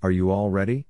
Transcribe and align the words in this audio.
Are 0.00 0.12
you 0.12 0.30
all 0.30 0.48
ready? 0.48 0.86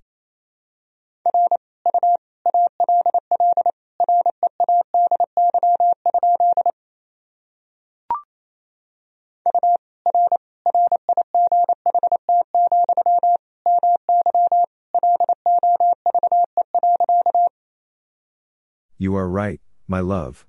You 18.98 19.16
are 19.16 19.29
right, 19.29 19.61
my 19.87 20.01
love. 20.01 20.45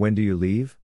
When 0.00 0.14
do 0.14 0.22
you 0.22 0.34
leave? 0.34 0.78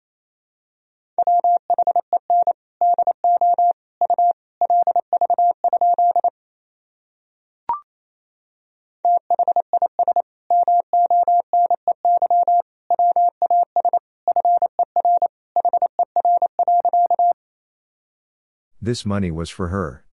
This 18.83 19.06
money 19.06 19.31
was 19.31 19.49
for 19.49 19.69
her. 19.69 20.05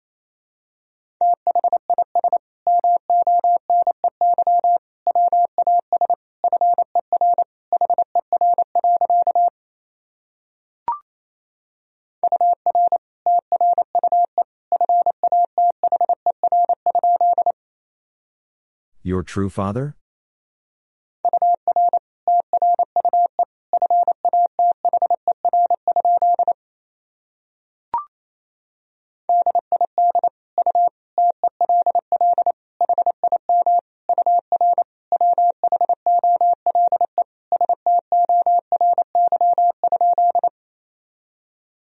Your 19.11 19.25
true 19.25 19.49
father? 19.51 19.97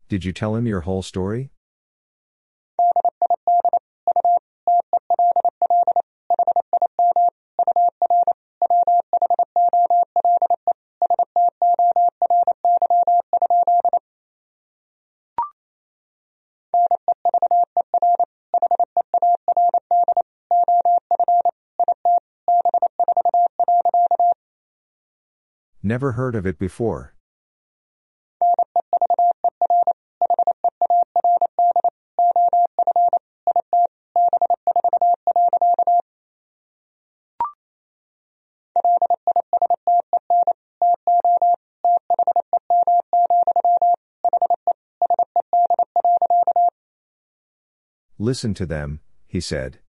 Did 0.09 0.25
you 0.25 0.33
tell 0.33 0.55
him 0.55 0.65
your 0.65 0.81
whole 0.81 1.03
story? 1.03 1.51
Never 25.91 26.13
heard 26.13 26.35
of 26.35 26.45
it 26.45 26.57
before. 26.57 27.13
Listen 48.17 48.53
to 48.53 48.65
them, 48.65 49.01
he 49.27 49.41
said. 49.41 49.79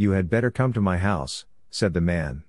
You 0.00 0.12
had 0.12 0.30
better 0.30 0.50
come 0.50 0.72
to 0.72 0.80
my 0.80 0.96
house, 0.96 1.44
said 1.68 1.92
the 1.92 2.00
man. 2.00 2.44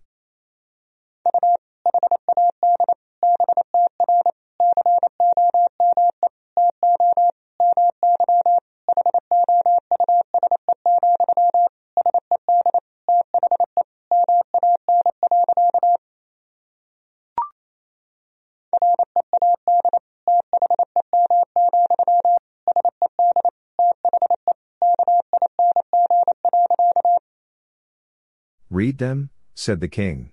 Them, 29.02 29.30
said 29.54 29.82
the 29.82 29.90
king. 29.90 30.31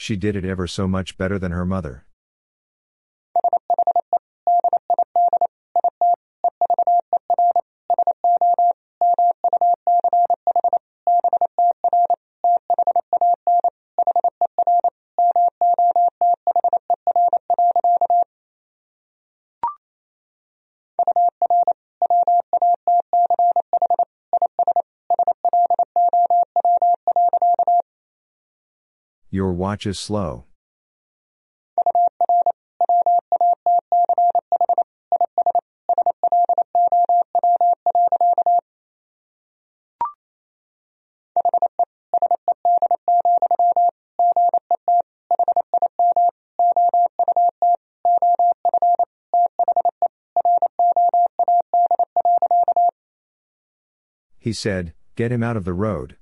She 0.00 0.16
did 0.16 0.34
it 0.34 0.46
ever 0.46 0.66
so 0.66 0.88
much 0.88 1.18
better 1.18 1.38
than 1.38 1.52
her 1.52 1.66
mother. 1.66 2.06
Your 29.32 29.52
watch 29.52 29.86
is 29.86 29.96
slow. 29.96 30.46
He 54.40 54.52
said, 54.52 54.94
Get 55.14 55.30
him 55.30 55.42
out 55.44 55.56
of 55.56 55.64
the 55.64 55.74
road. 55.74 56.16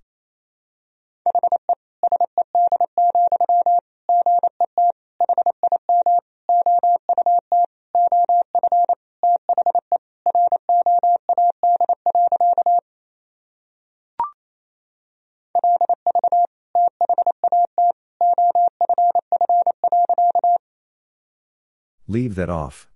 Leave 22.19 22.35
that 22.35 22.50
off. 22.50 22.88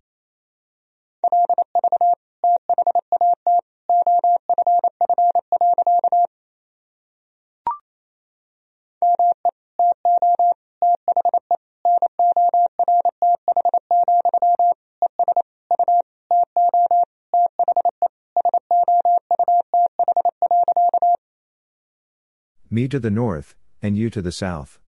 Me 22.68 22.88
to 22.88 22.98
the 22.98 23.08
north, 23.08 23.54
and 23.80 23.96
you 23.96 24.10
to 24.10 24.20
the 24.20 24.32
south. 24.32 24.81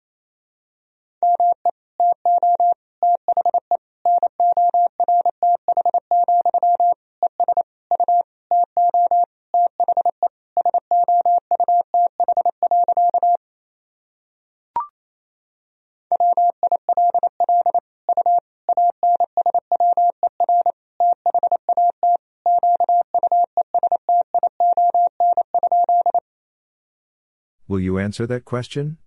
Will 27.74 27.80
you 27.80 27.98
answer 27.98 28.24
that 28.24 28.44
question? 28.44 28.98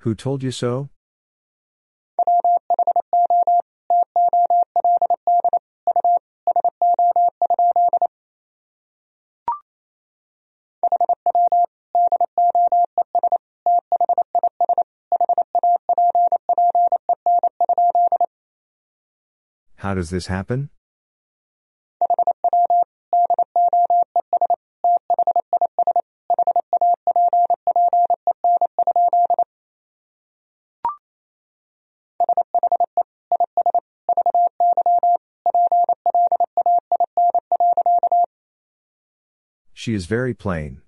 Who 0.00 0.14
told 0.14 0.42
you 0.42 0.50
so? 0.50 0.90
How 19.94 19.98
does 19.98 20.10
this 20.10 20.26
happen? 20.26 20.70
She 39.72 39.94
is 39.94 40.06
very 40.06 40.34
plain. 40.34 40.83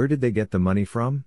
Where 0.00 0.08
did 0.08 0.22
they 0.22 0.30
get 0.30 0.50
the 0.50 0.58
money 0.58 0.86
from? 0.86 1.26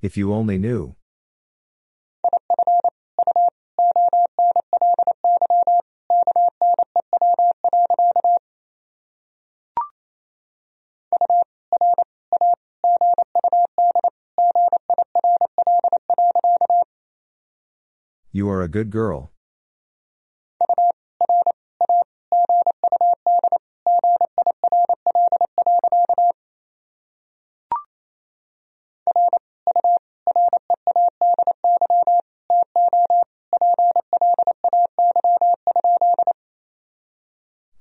If 0.00 0.16
you 0.16 0.32
only 0.32 0.56
knew. 0.56 0.94
A 18.66 18.68
good 18.68 18.90
girl. 18.90 19.30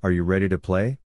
Are 0.03 0.11
you 0.11 0.23
ready 0.23 0.47
to 0.49 0.59
play? 0.59 0.99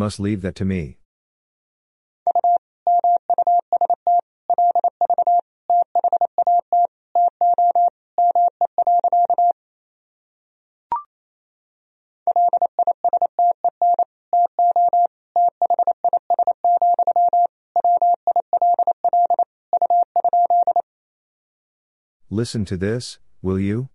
Must 0.00 0.18
leave 0.18 0.40
that 0.40 0.54
to 0.54 0.64
me. 0.64 0.96
Listen 22.30 22.64
to 22.64 22.78
this, 22.78 23.18
will 23.42 23.58
you? 23.58 23.89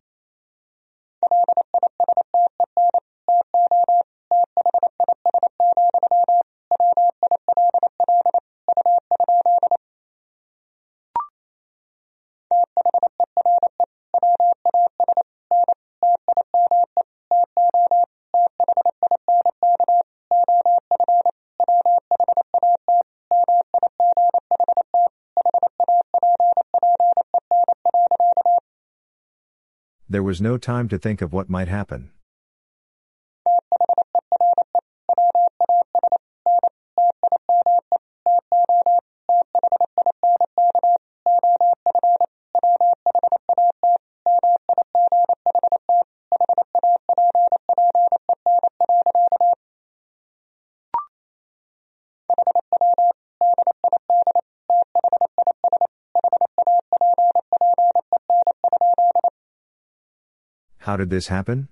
There 30.16 30.24
was 30.24 30.40
no 30.40 30.58
time 30.58 30.88
to 30.88 30.98
think 30.98 31.22
of 31.22 31.34
what 31.34 31.50
might 31.50 31.68
happen. 31.68 32.10
How 60.86 60.96
did 60.98 61.10
this 61.10 61.30
happen? 61.30 61.68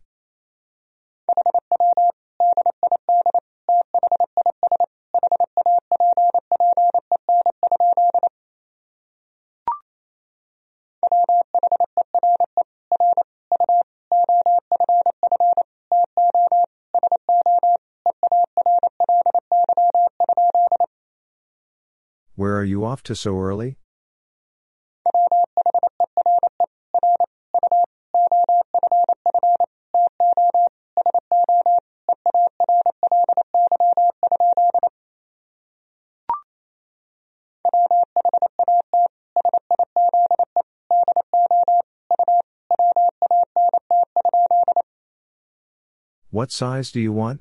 Where 22.34 22.58
are 22.58 22.64
you 22.64 22.84
off 22.84 23.04
to 23.04 23.16
so 23.16 23.40
early? 23.40 23.78
What 46.44 46.52
size 46.52 46.92
do 46.92 47.00
you 47.00 47.14
want? 47.14 47.40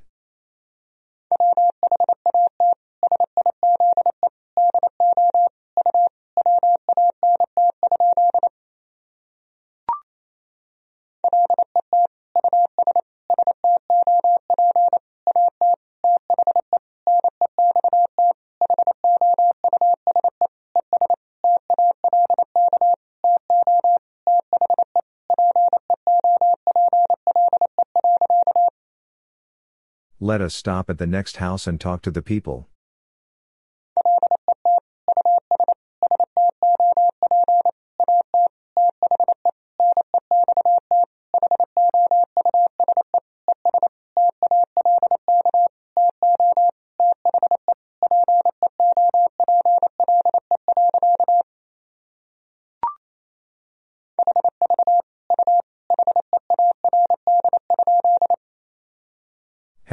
Let 30.33 30.41
us 30.41 30.55
stop 30.55 30.89
at 30.89 30.97
the 30.97 31.07
next 31.07 31.37
house 31.37 31.67
and 31.67 31.79
talk 31.79 32.01
to 32.01 32.11
the 32.11 32.23
people. 32.23 32.67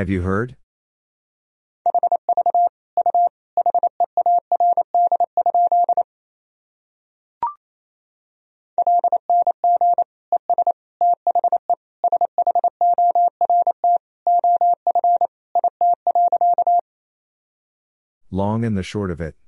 Have 0.10 0.14
you 0.16 0.22
heard? 0.24 0.56
Long 18.32 18.66
and 18.66 18.76
the 18.76 18.82
short 18.82 19.12
of 19.12 19.22
it. 19.22 19.39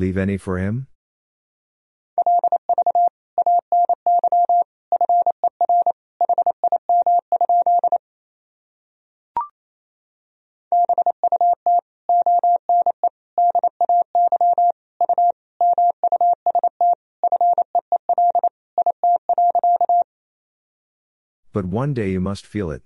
Leave 0.00 0.16
any 0.16 0.38
for 0.38 0.56
him? 0.56 0.86
But 21.52 21.66
one 21.66 21.92
day 21.92 22.10
you 22.10 22.20
must 22.20 22.46
feel 22.46 22.70
it. 22.70 22.82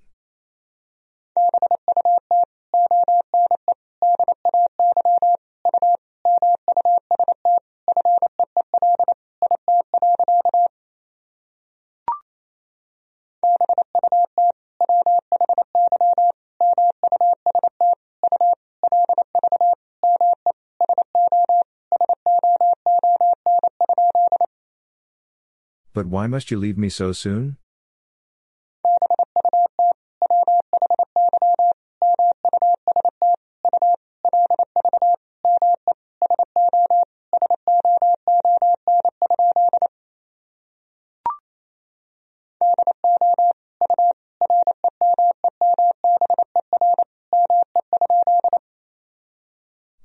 Why 26.14 26.28
must 26.28 26.48
you 26.48 26.56
leave 26.56 26.78
me 26.78 26.88
so 26.88 27.10
soon? 27.10 27.56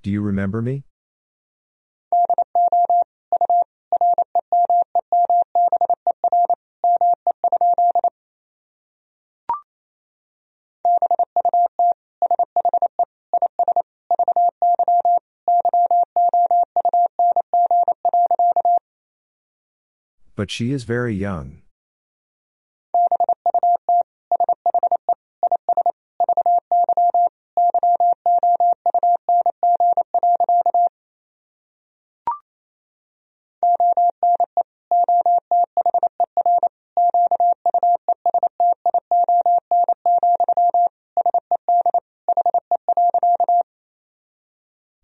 Do 0.01 0.09
you 0.09 0.21
remember 0.21 0.63
me? 0.63 0.88
But 20.39 20.49
she 20.49 20.71
is 20.71 20.85
very 20.85 21.13
young. 21.13 21.63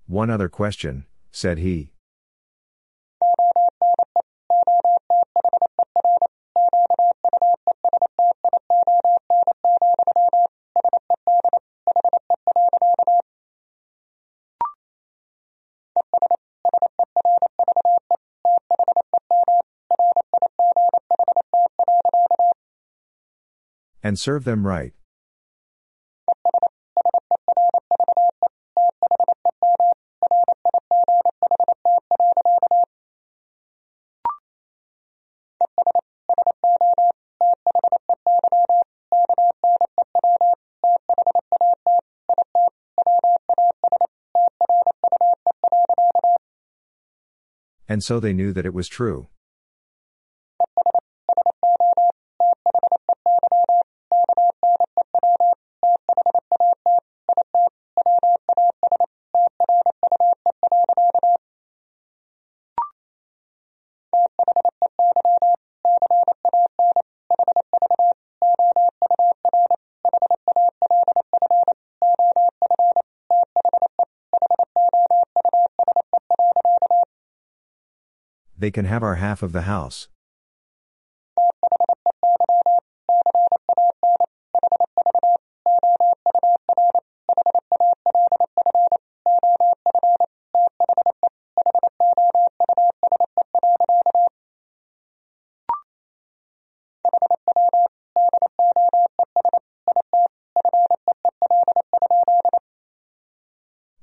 One 0.08 0.30
other 0.30 0.48
question, 0.48 1.04
said 1.30 1.58
he. 1.58 1.95
And 24.06 24.20
serve 24.20 24.44
them 24.44 24.68
right. 24.68 24.94
And 47.90 48.04
so 48.04 48.20
they 48.20 48.34
knew 48.34 48.54
that 48.54 48.68
it 48.68 48.74
was 48.76 48.88
true. 48.88 49.30
They 78.66 78.72
can 78.72 78.86
have 78.86 79.04
our 79.04 79.18
half 79.18 79.44
of 79.44 79.52
the 79.52 79.62
house. 79.62 80.08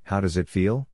How 0.04 0.21
does 0.21 0.37
it 0.37 0.49
feel? 0.49 0.87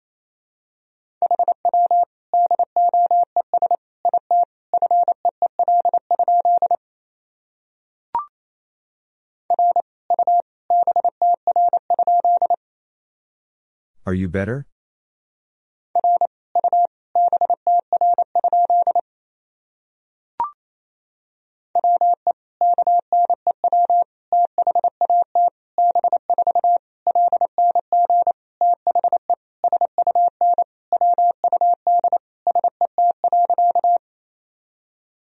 Are 14.09 14.15
you 14.15 14.27
better? 14.27 14.67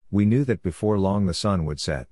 We 0.09 0.25
knew 0.25 0.43
that 0.45 0.63
before 0.63 0.97
long 0.97 1.27
the 1.27 1.35
sun 1.35 1.65
would 1.65 1.79
set. 1.79 2.07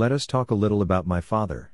Let 0.00 0.12
us 0.12 0.26
talk 0.26 0.50
a 0.50 0.54
little 0.54 0.80
about 0.80 1.06
my 1.06 1.20
father. 1.20 1.69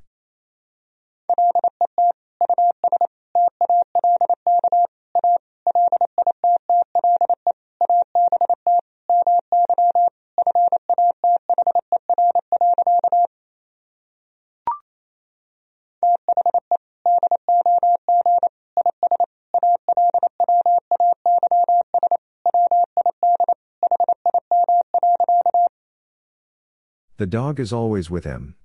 The 27.19 27.27
dog 27.27 27.59
is 27.59 27.73
always 27.73 28.11
with 28.11 28.25
him. 28.25 28.57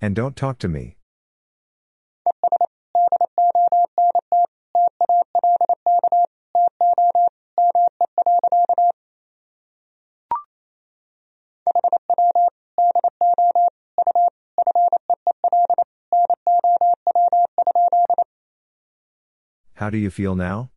And 0.00 0.16
don't 0.16 0.34
talk 0.34 0.58
to 0.60 0.68
me. 0.68 0.96
Do 19.92 19.98
you 19.98 20.10
feel 20.10 20.34
now? 20.34 20.71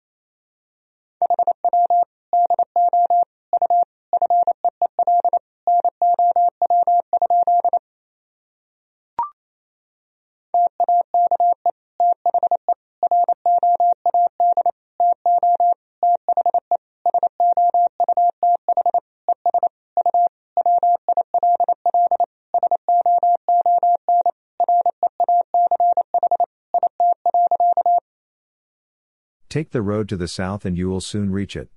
Take 29.56 29.72
the 29.72 29.82
road 29.82 30.10
to 30.10 30.18
the 30.18 30.28
south 30.28 30.66
and 30.66 30.78
you 30.78 30.90
will 30.90 31.00
soon 31.00 31.32
reach 31.32 31.56
it. 31.56 31.70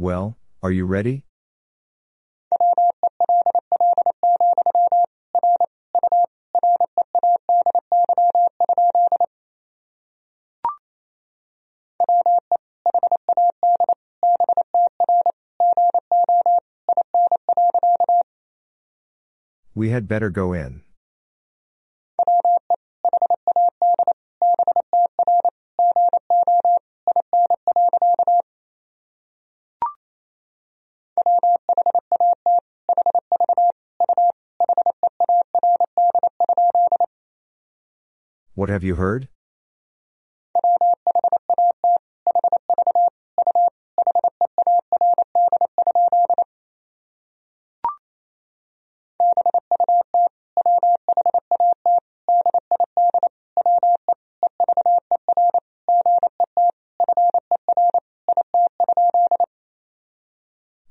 Well, 0.00 0.38
are 0.62 0.70
you 0.70 0.86
ready? 0.86 1.24
We 19.74 19.90
had 19.90 20.06
better 20.06 20.30
go 20.30 20.52
in. 20.52 20.82
What 38.68 38.74
have 38.74 38.84
you 38.84 38.96
heard? 38.96 39.28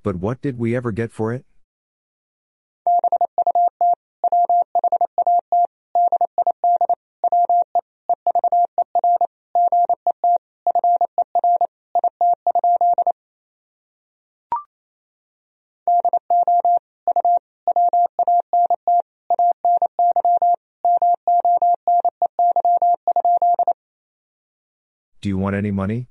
But 0.02 0.16
what 0.16 0.42
did 0.42 0.58
we 0.58 0.76
ever 0.76 0.92
get 0.92 1.12
for 1.12 1.32
it? 1.32 1.46
Do 25.28 25.30
you 25.32 25.38
want 25.38 25.58
any 25.58 25.72
money? 25.72 26.08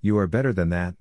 You 0.00 0.18
are 0.18 0.26
better 0.26 0.52
than 0.52 0.70
that. 0.70 0.96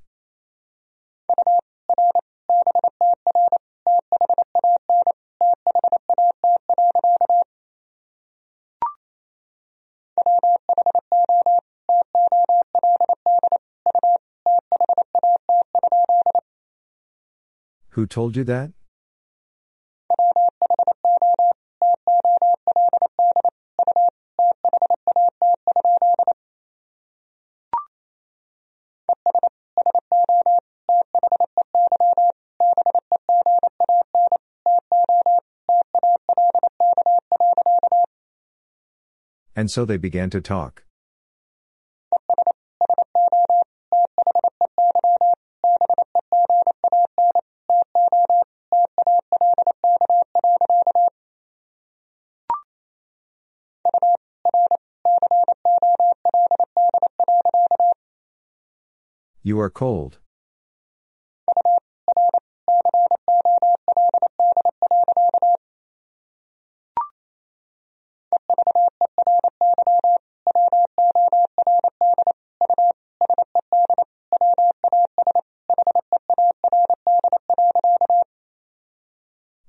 Who 18.00 18.08
told 18.08 18.38
you 18.38 18.46
that? 18.46 18.72
And 39.58 39.70
so 39.70 39.84
they 39.84 39.98
began 39.98 40.30
to 40.30 40.40
talk. 40.40 40.84
You 59.50 59.60
are 59.62 59.72
cold. 59.72 60.20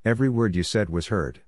Every 0.04 0.28
word 0.28 0.54
you 0.54 0.62
said 0.62 0.90
was 0.90 1.06
heard. 1.06 1.40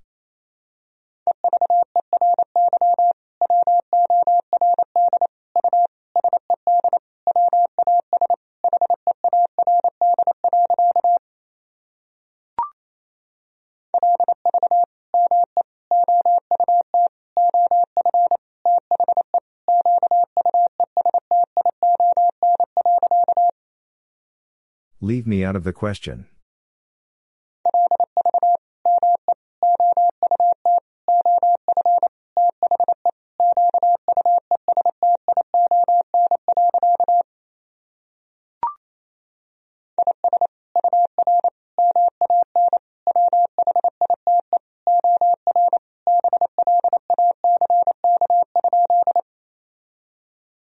Leave 25.23 25.29
me 25.29 25.45
out 25.45 25.55
of 25.55 25.63
the 25.63 25.71
question. 25.71 26.25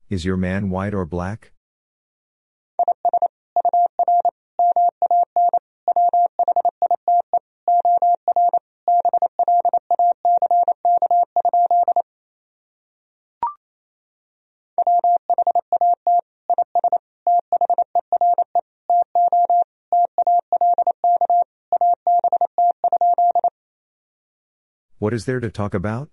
Is 0.08 0.24
your 0.24 0.38
man 0.38 0.69
white 0.69 0.93
or 0.93 1.08
black? 1.08 1.52
What 25.01 25.15
is 25.15 25.25
there 25.25 25.39
to 25.39 25.49
talk 25.49 25.73
about? 25.73 26.11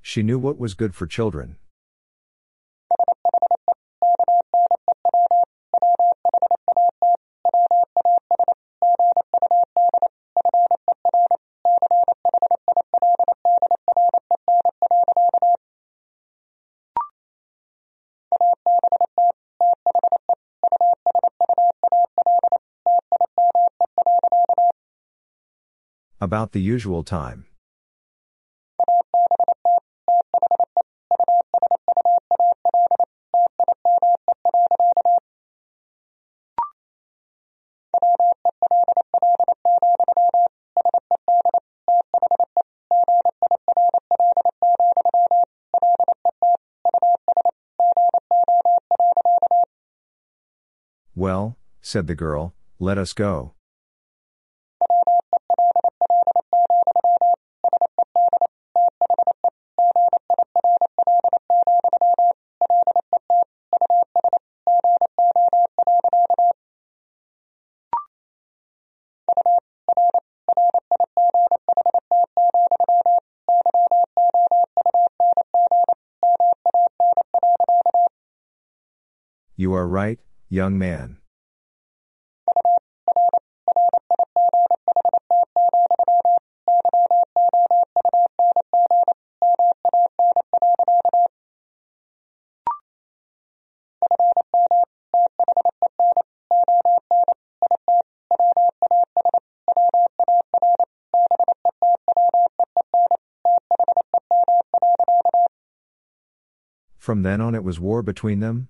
She 0.00 0.24
knew 0.24 0.40
what 0.40 0.58
was 0.58 0.74
good 0.74 0.96
for 0.96 1.06
children. 1.06 1.58
About 26.32 26.52
the 26.52 26.62
usual 26.62 27.04
time. 27.04 27.44
Well, 51.14 51.58
said 51.82 52.06
the 52.06 52.14
girl, 52.14 52.54
let 52.78 52.96
us 52.96 53.12
go. 53.12 53.52
Are 79.82 79.88
right, 79.88 80.20
young 80.48 80.78
man. 80.78 81.18
From 106.98 107.22
then 107.22 107.40
on 107.40 107.56
it 107.56 107.64
was 107.64 107.80
war 107.80 108.00
between 108.04 108.38
them? 108.38 108.68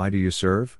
Why 0.00 0.08
do 0.08 0.16
you 0.16 0.30
serve? 0.30 0.78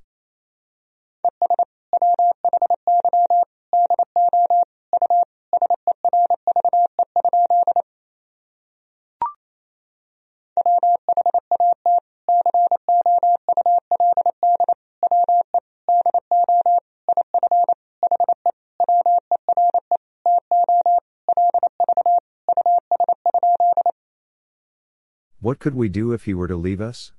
What 25.40 25.58
could 25.58 25.74
we 25.74 25.90
do 25.90 26.12
if 26.12 26.24
he 26.24 26.32
were 26.32 26.48
to 26.48 26.56
leave 26.56 26.80
us? 26.80 27.12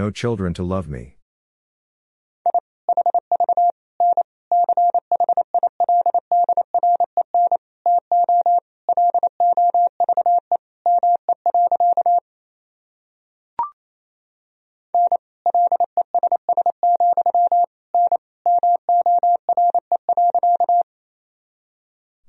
No 0.00 0.10
children 0.10 0.54
to 0.54 0.62
love 0.62 0.88
me. 0.88 1.18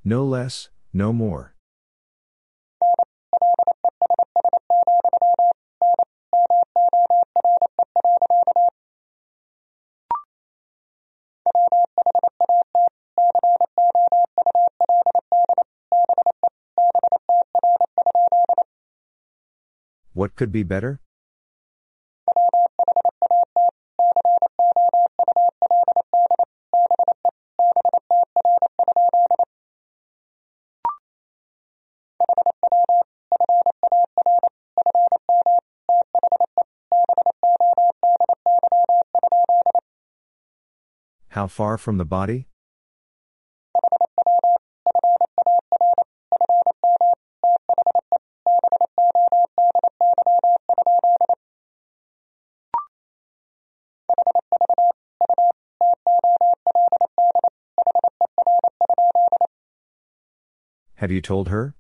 No 0.03 0.25
less, 0.25 0.67
no 0.91 1.13
more. 1.13 1.55
What 20.21 20.35
could 20.35 20.51
be 20.51 20.61
better? 20.61 20.99
How 41.29 41.47
far 41.47 41.79
from 41.79 41.97
the 41.97 42.05
body? 42.05 42.50
Have 61.01 61.09
you 61.09 61.19
told 61.19 61.49
her? 61.49 61.73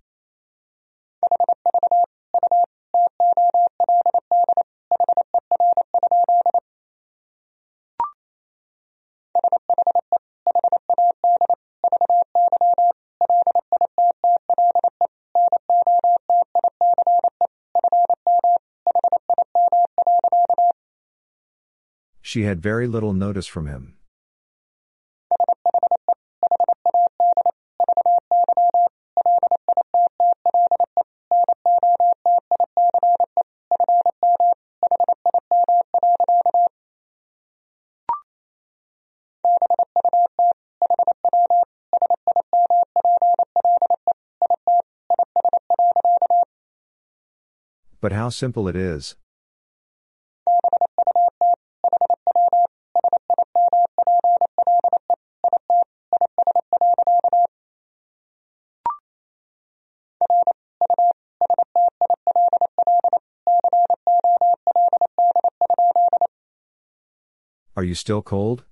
She 22.23 22.41
had 22.41 22.59
very 22.59 22.87
little 22.87 23.13
notice 23.13 23.45
from 23.45 23.67
him. 23.67 24.00
But 48.01 48.13
how 48.13 48.29
simple 48.29 48.67
it 48.67 48.75
is. 48.75 49.15
Are 67.75 67.83
you 67.83 67.95
still 67.95 68.21
cold? 68.21 68.65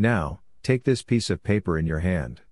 Now, 0.00 0.42
take 0.62 0.84
this 0.84 1.02
piece 1.02 1.28
of 1.28 1.42
paper 1.42 1.76
in 1.76 1.84
your 1.84 1.98
hand. 1.98 2.42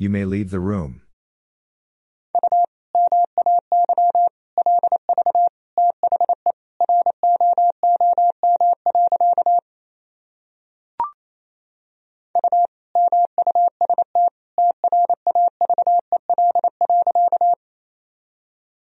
You 0.00 0.08
may 0.08 0.24
leave 0.24 0.48
the 0.48 0.60
room. 0.60 1.02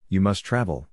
You 0.10 0.20
must 0.20 0.44
travel. 0.44 0.90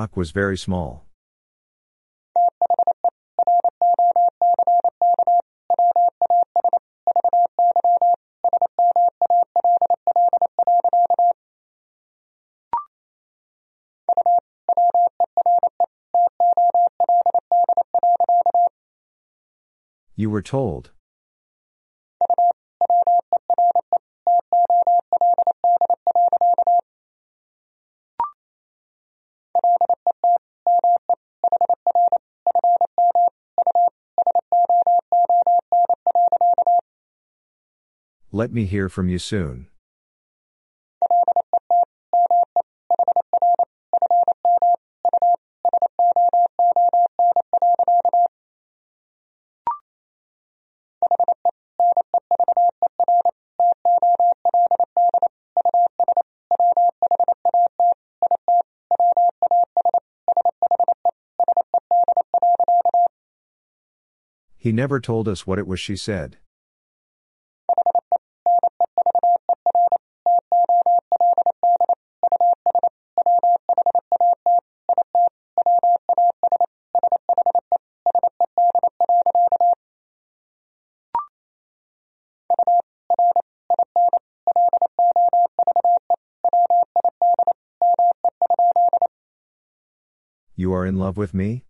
Rock 0.00 0.16
was 0.16 0.30
very 0.30 0.56
small. 0.56 1.04
You 20.16 20.30
were 20.30 20.42
told. 20.42 20.92
Let 38.40 38.54
me 38.54 38.64
hear 38.64 38.88
from 38.88 39.10
you 39.10 39.18
soon. 39.18 39.66
He 64.56 64.72
never 64.72 64.98
told 64.98 65.28
us 65.28 65.46
what 65.46 65.58
it 65.58 65.66
was 65.66 65.78
she 65.78 65.94
said. 65.94 66.38
In 90.90 90.98
love 90.98 91.16
with 91.16 91.32
me? 91.32 91.64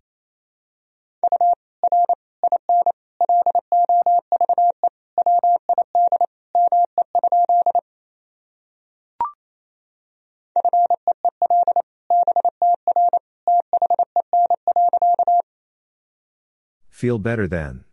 Feel 16.89 17.19
better 17.19 17.47
then. 17.47 17.85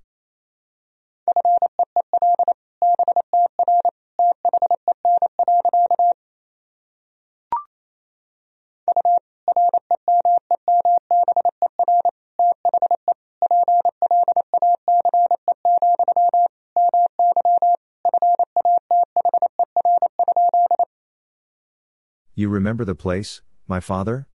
You 22.38 22.48
remember 22.48 22.84
the 22.84 22.94
place, 22.94 23.40
my 23.66 23.80
father? 23.80 24.28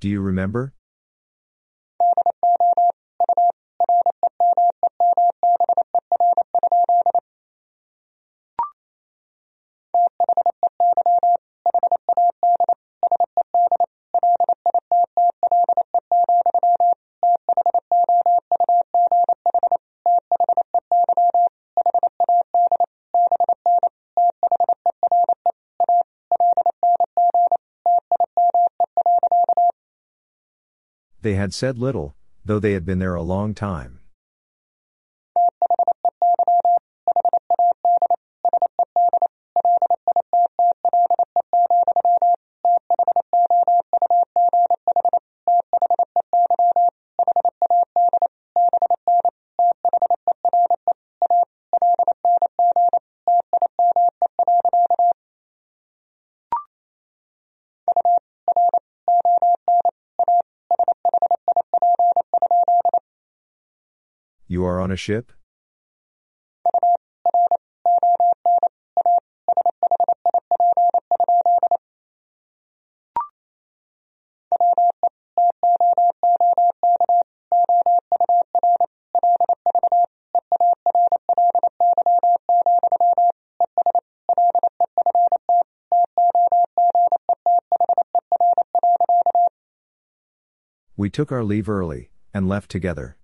Do 0.00 0.08
you 0.08 0.20
remember? 0.20 0.72
They 31.28 31.34
had 31.34 31.52
said 31.52 31.78
little, 31.78 32.16
though 32.42 32.58
they 32.58 32.72
had 32.72 32.86
been 32.86 33.00
there 33.00 33.14
a 33.14 33.20
long 33.20 33.52
time. 33.52 33.97
Are 64.68 64.80
on 64.80 64.92
a 64.92 64.96
ship? 64.96 65.32
We 90.96 91.10
took 91.10 91.30
our 91.30 91.44
leave 91.44 91.68
early, 91.68 92.10
and 92.34 92.48
left 92.48 92.72
together. 92.72 93.17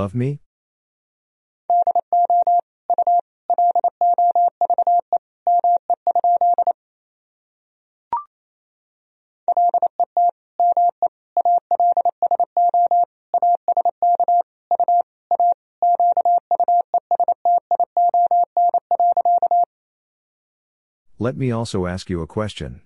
Love 0.00 0.14
me? 0.14 0.40
Let 21.18 21.36
me 21.36 21.50
also 21.50 21.84
ask 21.84 22.08
you 22.08 22.22
a 22.22 22.26
question. 22.26 22.80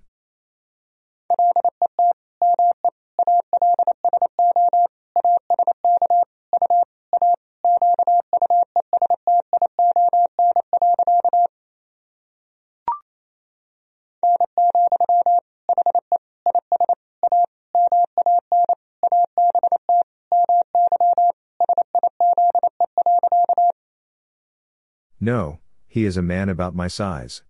No, 25.24 25.58
he 25.88 26.04
is 26.04 26.18
a 26.18 26.22
man 26.22 26.50
about 26.50 26.74
my 26.74 26.86
size. 26.86 27.42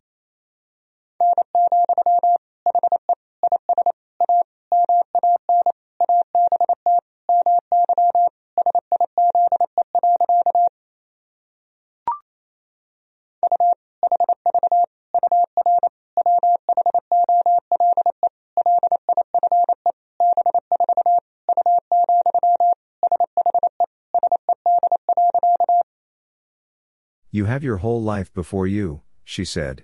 You 27.34 27.46
have 27.46 27.64
your 27.64 27.78
whole 27.78 28.00
life 28.00 28.32
before 28.32 28.68
you, 28.68 29.00
she 29.24 29.44
said. 29.44 29.82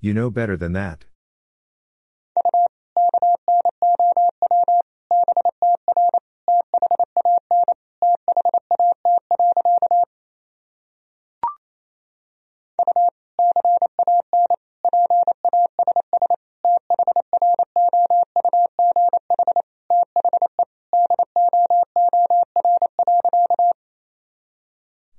You 0.00 0.14
know 0.14 0.30
better 0.30 0.56
than 0.56 0.72
that. 0.72 1.04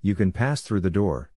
You 0.06 0.16
can 0.16 0.34
pass 0.34 0.62
through 0.62 0.82
the 0.82 0.90
door. 0.90 1.32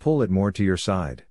Pull 0.00 0.22
it 0.22 0.30
more 0.30 0.50
to 0.50 0.64
your 0.64 0.76
side. 0.76 1.24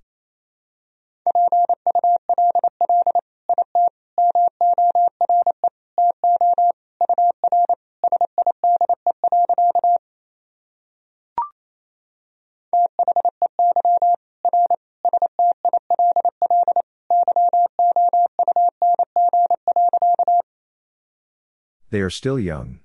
They 21.94 22.00
are 22.00 22.10
still 22.10 22.40
young. 22.40 22.80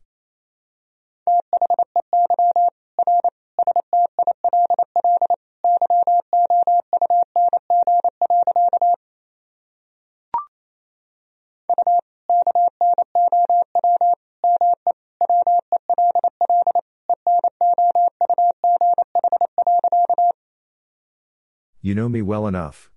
You 21.82 21.96
know 21.96 22.10
me 22.10 22.22
well 22.22 22.46
enough. 22.46 22.92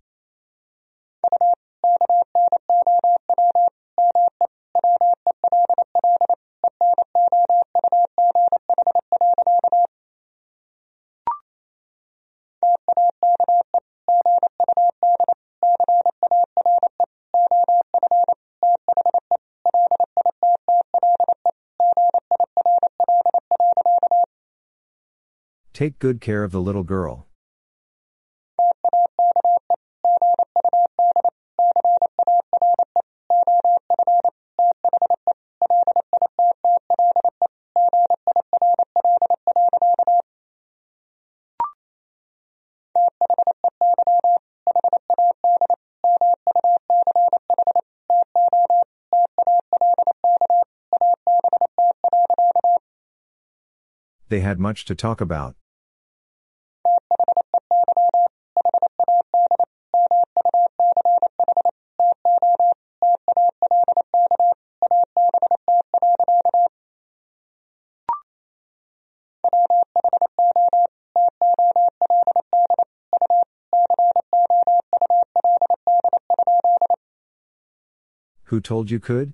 Take 25.82 25.98
good 25.98 26.20
care 26.20 26.44
of 26.44 26.52
the 26.52 26.60
little 26.60 26.84
girl. 26.84 27.26
They 54.28 54.38
had 54.38 54.60
much 54.60 54.84
to 54.84 54.94
talk 54.94 55.20
about. 55.20 55.56
Who 78.52 78.60
told 78.60 78.90
you 78.90 79.00
could? 79.00 79.32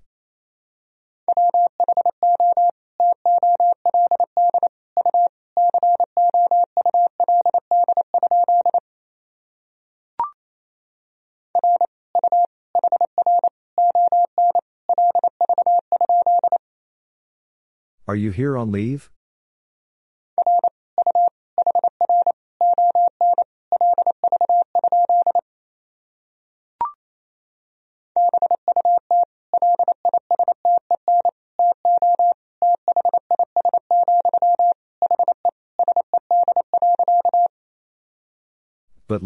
Are 18.07 18.15
you 18.15 18.31
here 18.31 18.57
on 18.57 18.71
leave? 18.71 19.11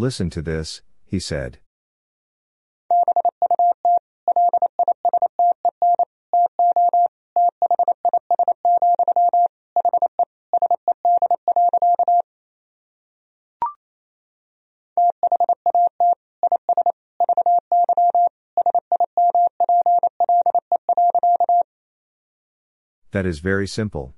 Listen 0.02 0.28
to 0.28 0.42
this, 0.42 0.82
he 1.04 1.20
said. 1.20 1.60
That 23.12 23.24
is 23.24 23.38
very 23.38 23.68
simple. 23.68 24.16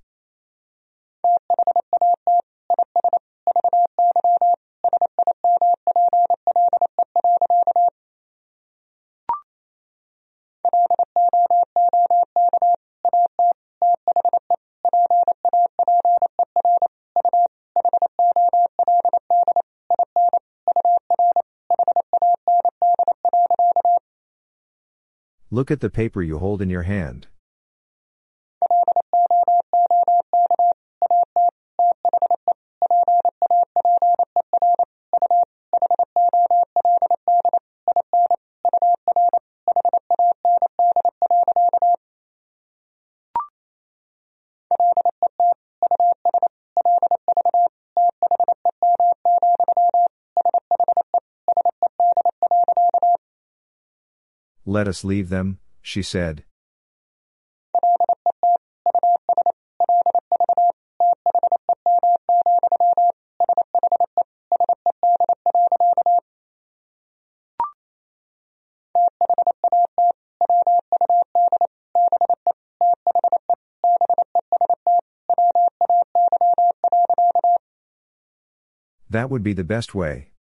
Look 25.55 25.71
at 25.71 25.79
the 25.79 25.89
paper 25.89 26.21
you 26.21 26.41
hold 26.41 26.63
in 26.63 26.69
your 26.69 26.83
hand. 26.83 27.29
Let 54.75 54.89
us 54.89 55.05
leave 55.05 55.29
them, 55.29 55.61
she 55.83 56.03
said. 56.03 56.43
That 79.09 79.31
would 79.31 79.45
be 79.45 79.53
the 79.53 79.63
best 79.63 79.95
way. 79.95 80.34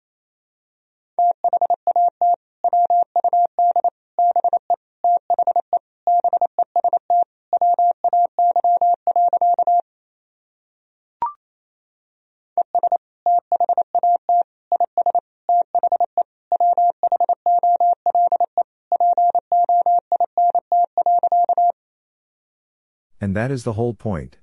And 23.33 23.37
that 23.37 23.49
is 23.49 23.63
the 23.63 23.73
whole 23.73 23.95
point. 23.95 24.37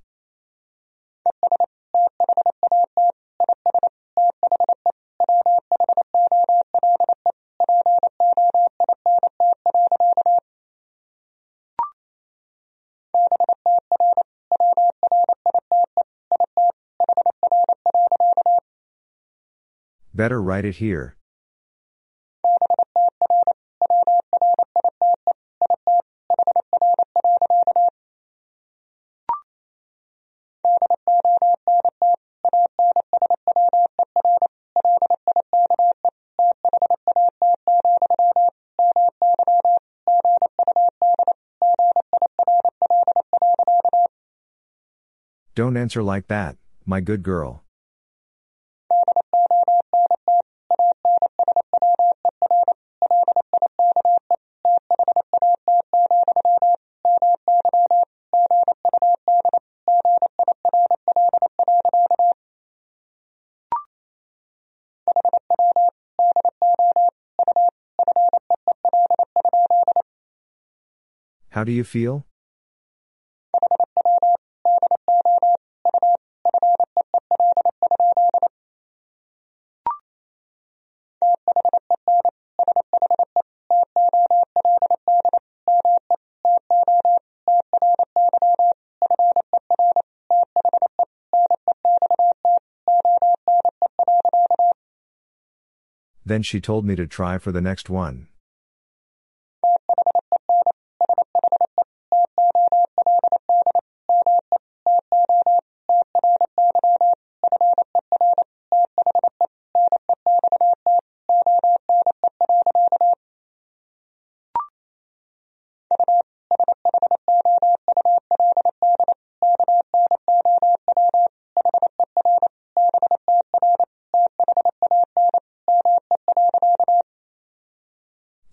Better 20.12 20.42
write 20.42 20.64
it 20.64 20.74
here. 20.82 21.14
Don't 45.60 45.76
answer 45.76 46.02
like 46.02 46.28
that, 46.28 46.56
my 46.86 47.02
good 47.02 47.22
girl. 47.22 47.64
How 71.50 71.64
do 71.64 71.72
you 71.72 71.84
feel? 71.84 72.24
Then 96.30 96.44
she 96.44 96.60
told 96.60 96.84
me 96.84 96.94
to 96.94 97.08
try 97.08 97.38
for 97.38 97.50
the 97.50 97.60
next 97.60 97.90
one. 97.90 98.28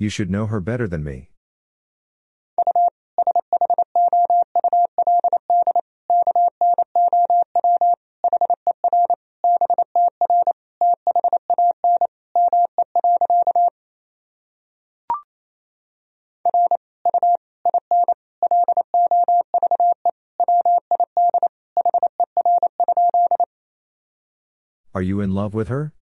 You 0.07 0.11
should 0.11 0.31
know 0.31 0.45
her 0.45 0.61
better 0.61 0.87
than 0.87 1.03
me. 1.03 1.31
Are 24.95 25.01
you 25.01 25.19
in 25.19 25.33
love 25.33 25.53
with 25.53 25.67
her? 25.67 25.96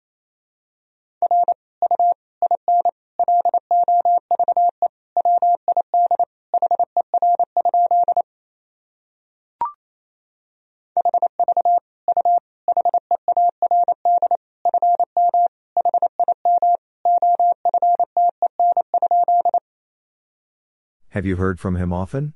Have 21.15 21.25
you 21.25 21.37
heard 21.37 21.61
from 21.61 21.77
him 21.77 21.93
often? 21.93 22.33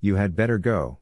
You 0.00 0.16
had 0.16 0.34
better 0.34 0.58
go. 0.58 0.98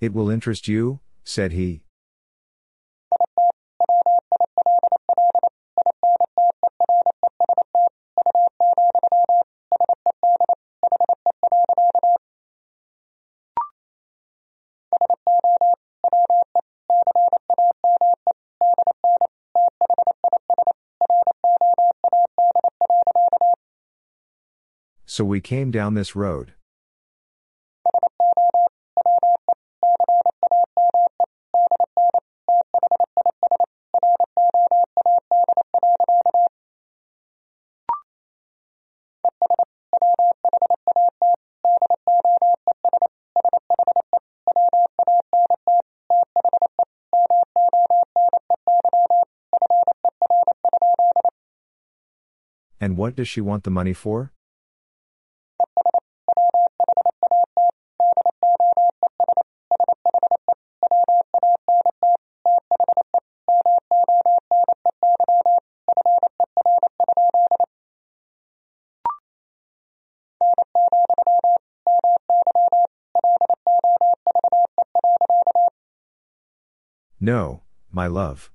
It 0.00 0.12
will 0.14 0.30
interest 0.30 0.68
you, 0.68 1.00
said 1.24 1.52
he. 1.52 1.82
So 25.06 25.24
we 25.24 25.40
came 25.40 25.72
down 25.72 25.94
this 25.94 26.14
road. 26.14 26.52
What 53.08 53.16
does 53.16 53.26
she 53.26 53.40
want 53.40 53.64
the 53.64 53.70
money 53.70 53.94
for? 53.94 54.32
No, 77.18 77.62
my 77.90 78.06
love. 78.06 78.50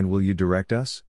And 0.00 0.08
will 0.08 0.22
you 0.22 0.32
direct 0.32 0.72
us? 0.72 1.02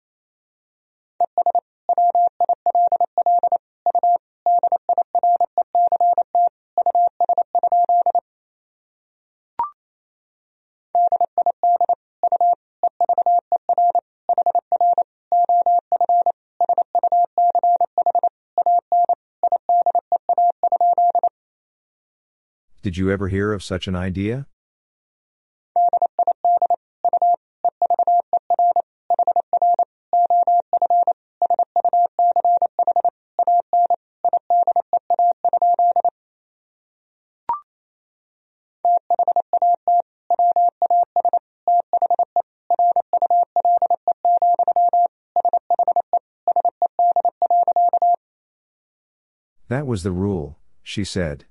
Did 22.82 22.98
you 22.98 23.10
ever 23.10 23.30
hear 23.30 23.54
of 23.54 23.64
such 23.64 23.88
an 23.88 23.96
idea? 23.96 24.48
Was 49.92 50.04
the 50.04 50.12
rule, 50.14 50.58
she 50.82 51.04
said. 51.04 51.44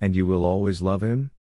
And 0.00 0.14
you 0.14 0.24
will 0.24 0.44
always 0.44 0.80
love 0.80 1.02
him? 1.02 1.32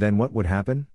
Then 0.00 0.16
what 0.16 0.32
would 0.32 0.46
happen? 0.46 0.86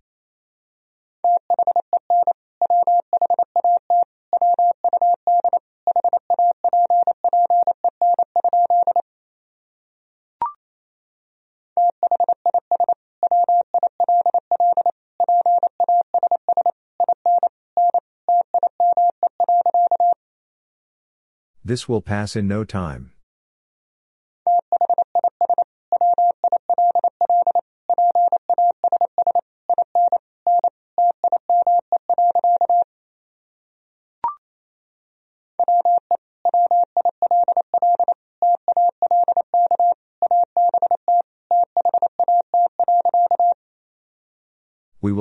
This 21.63 21.87
will 21.87 22.01
pass 22.01 22.35
in 22.35 22.47
no 22.47 22.63
time. 22.63 23.14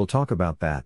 We 0.04 0.06
will 0.06 0.20
talk 0.20 0.30
about 0.30 0.60
that. 0.60 0.84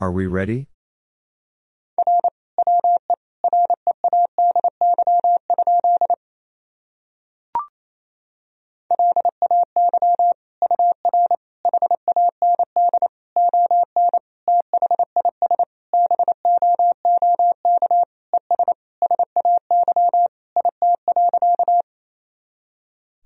Are 0.00 0.10
we 0.10 0.26
ready? 0.26 0.71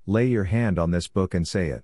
Lay 0.09 0.27
your 0.27 0.45
hand 0.45 0.79
on 0.79 0.93
this 0.93 1.09
book 1.09 1.35
and 1.35 1.49
say 1.49 1.69
it. 1.71 1.83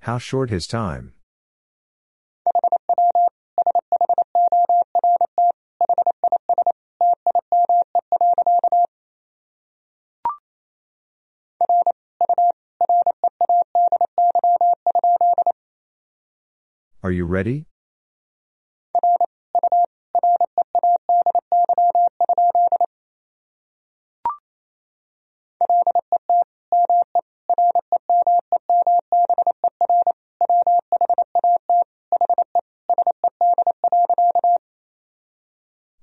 How 0.00 0.16
short 0.16 0.48
his 0.48 0.66
time. 0.66 1.12
Are 17.08 17.10
you 17.10 17.24
ready? 17.24 17.64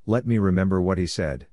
Let 0.08 0.26
me 0.26 0.40
remember 0.40 0.82
what 0.82 0.98
he 0.98 1.06
said. 1.06 1.46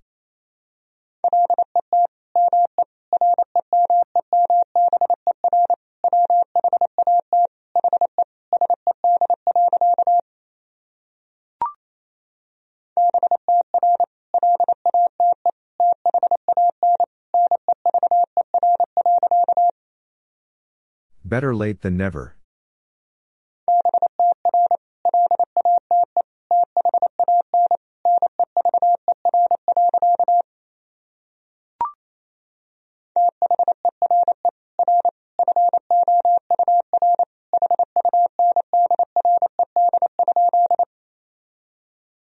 Better 21.33 21.55
late 21.55 21.81
than 21.81 21.97
never. 21.97 22.37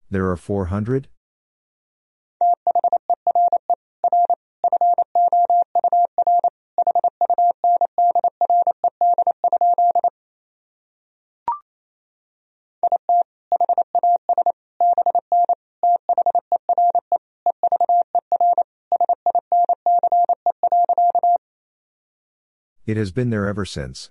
There 0.09 0.31
are 0.31 0.37
400? 0.37 1.09
It 22.91 22.97
has 22.97 23.12
been 23.12 23.30
there 23.30 23.47
ever 23.47 23.64
since. 23.64 24.11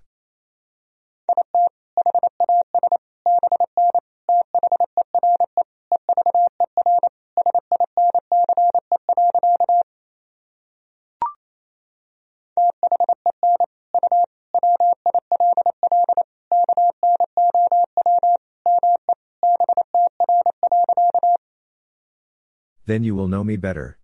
Then 22.86 23.04
you 23.04 23.14
will 23.14 23.28
know 23.28 23.44
me 23.44 23.58
better. 23.58 23.99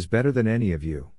Is 0.00 0.06
better 0.06 0.32
than 0.32 0.48
any 0.48 0.72
of 0.72 0.82
you. 0.82 1.10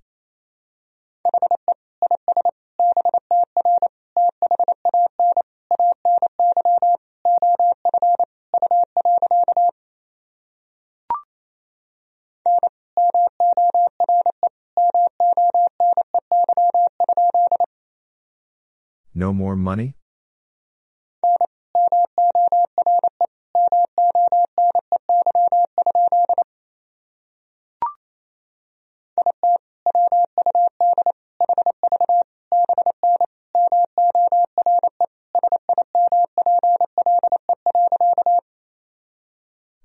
No 19.13 19.31
more 19.31 19.55
money? 19.55 20.00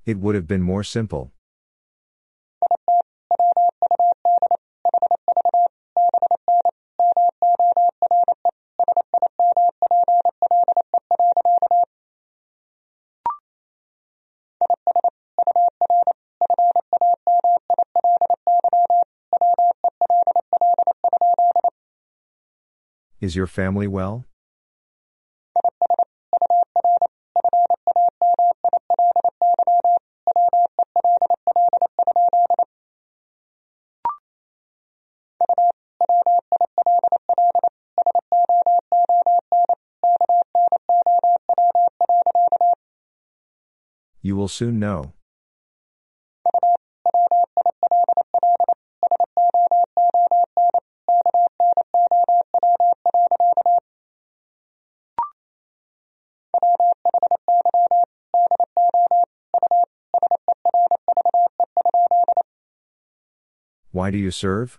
It 0.07 0.18
would 0.18 0.36
have 0.36 0.46
been 0.46 0.62
more 0.62 0.84
simple. 0.84 1.32
Is 23.20 23.34
your 23.34 23.48
family 23.48 23.88
well? 23.88 24.24
Will 44.47 44.51
soon 44.51 44.78
know. 44.78 45.12
Why 63.90 64.12
do 64.12 64.18
you 64.18 64.30
serve? 64.30 64.78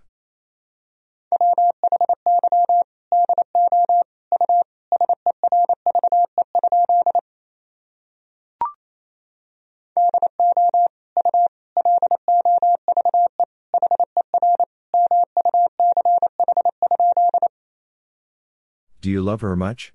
Love 19.28 19.42
her 19.42 19.54
much? 19.54 19.92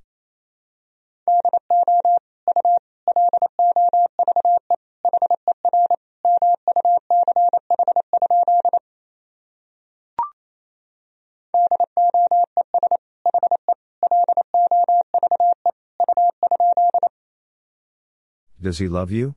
Does 18.62 18.78
he 18.78 18.88
love 18.88 19.12
you? 19.12 19.36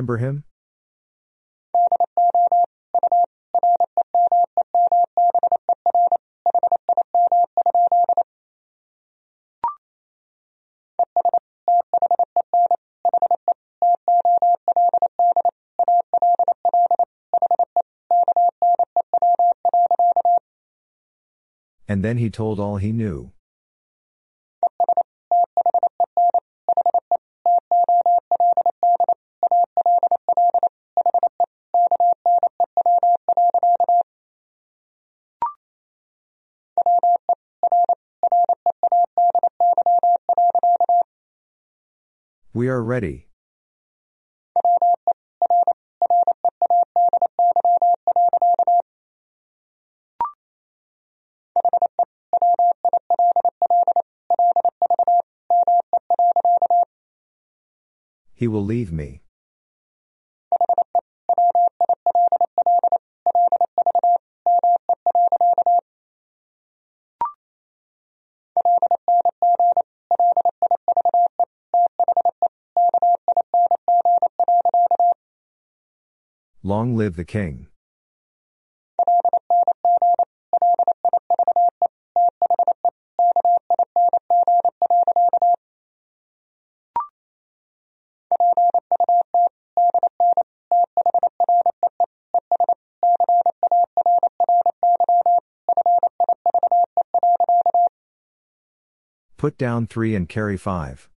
Remember 0.00 0.16
him? 0.16 0.44
And 21.86 22.04
then 22.04 22.16
he 22.16 22.30
told 22.30 22.58
all 22.58 22.78
he 22.78 22.92
knew. 22.92 23.32
We 42.60 42.68
are 42.68 42.82
ready. 42.82 43.26
He 58.34 58.46
will 58.46 58.62
leave 58.62 58.92
me. 58.92 59.22
Long 76.70 76.94
live 76.94 77.16
the 77.16 77.24
king. 77.24 77.66
Put 99.36 99.58
down 99.58 99.88
three 99.88 100.14
and 100.14 100.28
carry 100.28 100.56
five. 100.56 101.10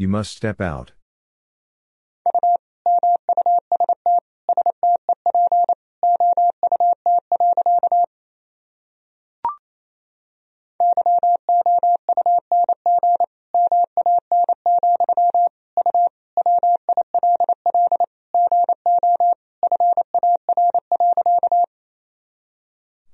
You 0.00 0.08
must 0.08 0.34
step 0.34 0.62
out. 0.62 0.92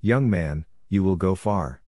Young 0.00 0.30
man, 0.30 0.66
you 0.88 1.02
will 1.02 1.16
go 1.16 1.34
far. 1.34 1.82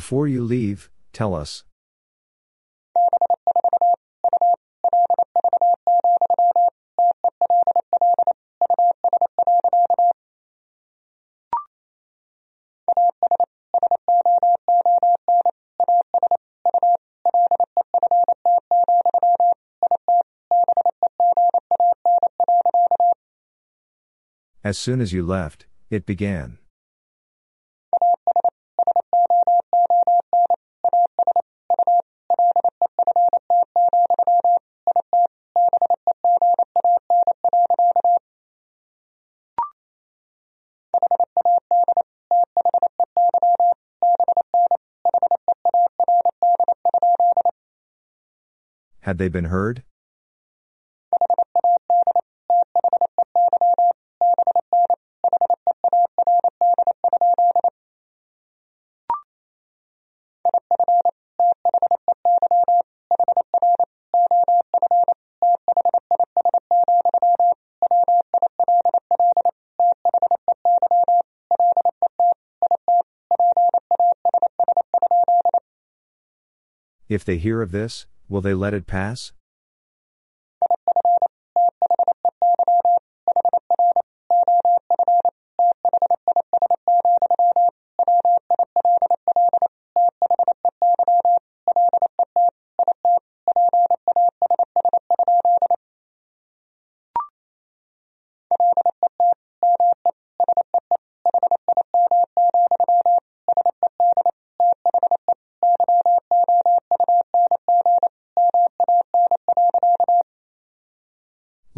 Before 0.00 0.26
you 0.26 0.42
leave, 0.42 0.88
tell 1.12 1.34
us. 1.34 1.62
As 24.64 24.78
soon 24.78 25.02
as 25.02 25.12
you 25.12 25.26
left, 25.26 25.66
it 25.90 26.06
began. 26.06 26.56
they 49.20 49.28
been 49.28 49.44
heard? 49.44 49.82
If 77.08 77.24
they 77.24 77.36
hear 77.38 77.60
of 77.60 77.72
this, 77.72 78.06
will 78.30 78.40
they 78.40 78.54
let 78.54 78.72
it 78.72 78.86
pass? 78.86 79.32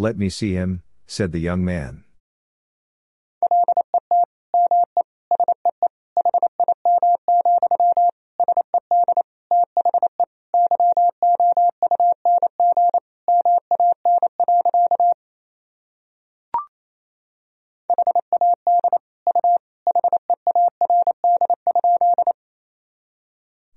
Let 0.02 0.18
me 0.18 0.30
see 0.30 0.54
him, 0.54 0.82
said 1.06 1.30
the 1.30 1.38
young 1.38 1.64
man. 1.64 2.02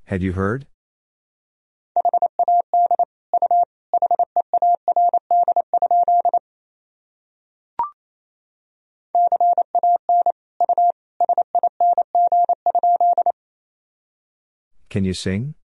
Had 0.06 0.24
you 0.24 0.34
heard? 0.34 0.66
Can 14.96 15.04
you 15.04 15.14
sing? 15.14 15.56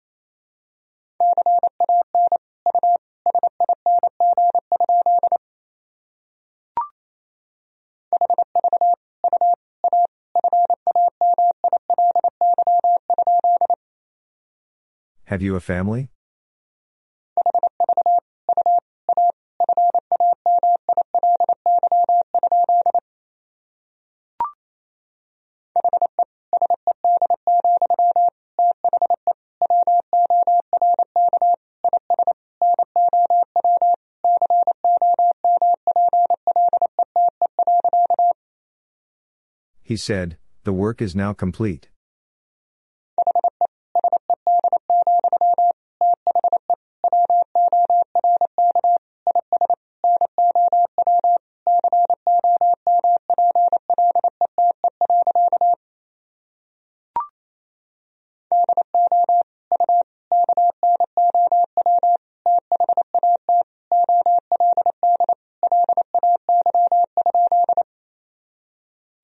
Have 15.26 15.42
you 15.42 15.54
a 15.54 15.60
family? 15.60 16.08
He 39.90 39.96
said, 39.96 40.38
The 40.62 40.72
work 40.72 41.02
is 41.02 41.16
now 41.16 41.32
complete. 41.32 41.88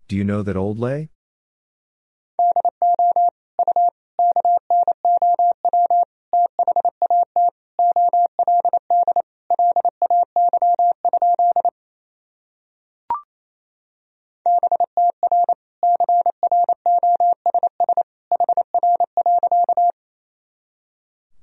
Do 0.09 0.15
you 0.15 0.23
know 0.23 0.43
that 0.43 0.57
old 0.57 0.79
lay? 0.79 1.11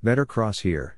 Better 0.02 0.26
cross 0.26 0.60
here. 0.60 0.98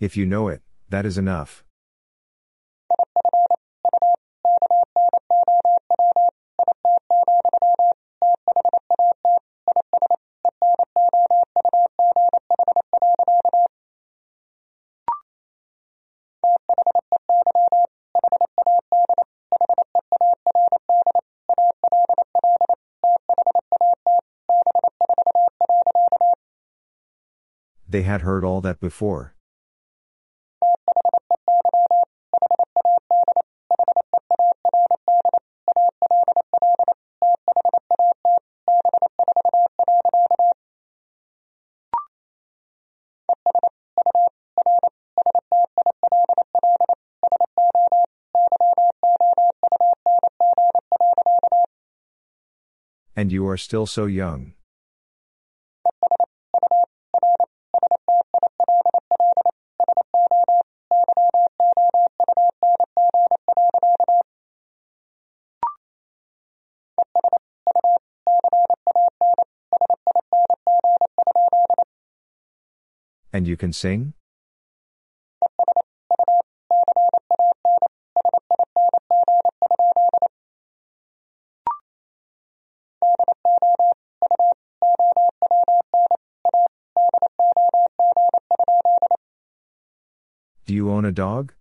If 0.00 0.16
you 0.16 0.26
know 0.26 0.46
it, 0.46 0.62
that 0.88 1.04
is 1.04 1.18
enough. 1.18 1.64
They 27.90 28.02
had 28.02 28.20
heard 28.20 28.44
all 28.44 28.60
that 28.60 28.80
before. 28.80 29.34
And 53.28 53.32
you 53.34 53.46
are 53.46 53.58
still 53.58 53.84
so 53.84 54.06
young. 54.06 54.54
And 73.30 73.46
you 73.46 73.58
can 73.58 73.74
sing? 73.74 74.14
a 91.08 91.12
dog? 91.12 91.54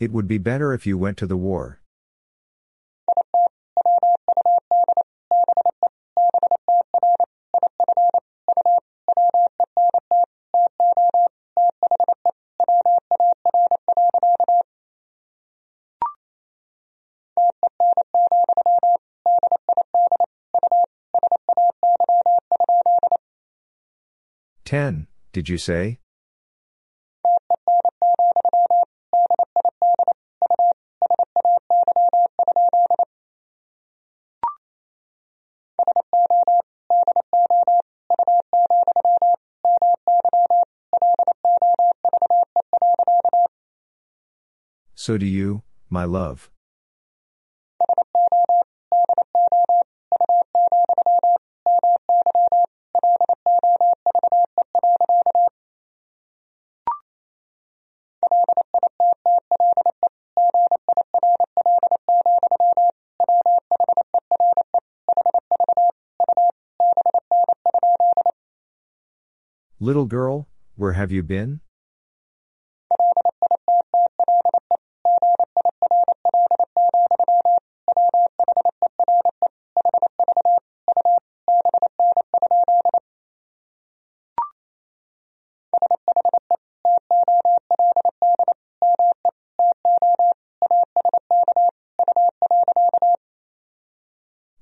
It 0.00 0.10
would 0.10 0.26
be 0.26 0.38
better 0.38 0.72
if 0.72 0.84
you 0.84 0.98
went 0.98 1.16
to 1.18 1.26
the 1.28 1.36
war. 1.36 1.81
Ten, 24.72 25.06
did 25.34 25.50
you 25.50 25.58
say? 25.58 25.98
So 44.94 45.18
do 45.18 45.26
you, 45.26 45.64
my 45.90 46.04
love. 46.04 46.50
Little 69.82 70.06
girl, 70.06 70.46
where 70.76 70.92
have 70.92 71.10
you 71.10 71.24
been? 71.24 71.60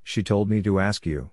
She 0.03 0.23
told 0.23 0.49
me 0.49 0.63
to 0.63 0.81
ask 0.81 1.05
you. 1.05 1.31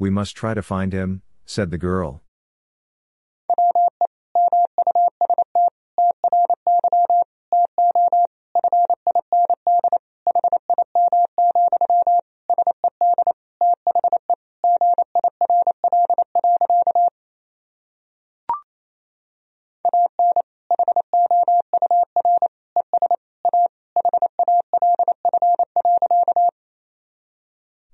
We 0.00 0.08
must 0.08 0.34
try 0.34 0.54
to 0.54 0.62
find 0.62 0.94
him, 0.94 1.20
said 1.44 1.70
the 1.70 1.76
girl. 1.76 2.22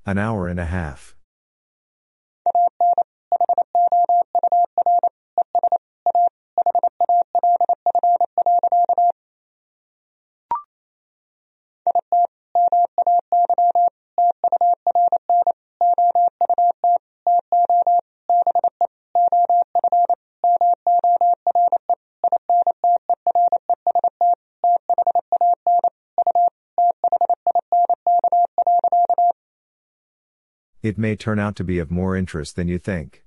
An 0.07 0.19
hour 0.19 0.47
and 0.47 0.61
a 0.61 0.67
half. 0.67 1.16
It 30.87 30.97
may 30.97 31.17
turn 31.17 31.41
out 31.41 31.57
to 31.57 31.65
be 31.65 31.81
of 31.81 31.91
more 31.91 32.15
interest 32.15 32.55
than 32.55 32.69
you 32.69 32.79
think. 32.79 33.26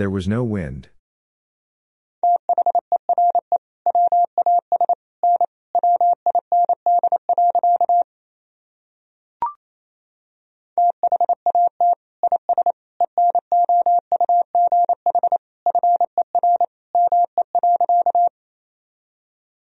There 0.00 0.08
was 0.08 0.26
no 0.26 0.42
wind. 0.42 0.88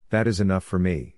That 0.09 0.27
is 0.27 0.41
enough 0.41 0.65
for 0.65 0.79
me. 0.79 1.17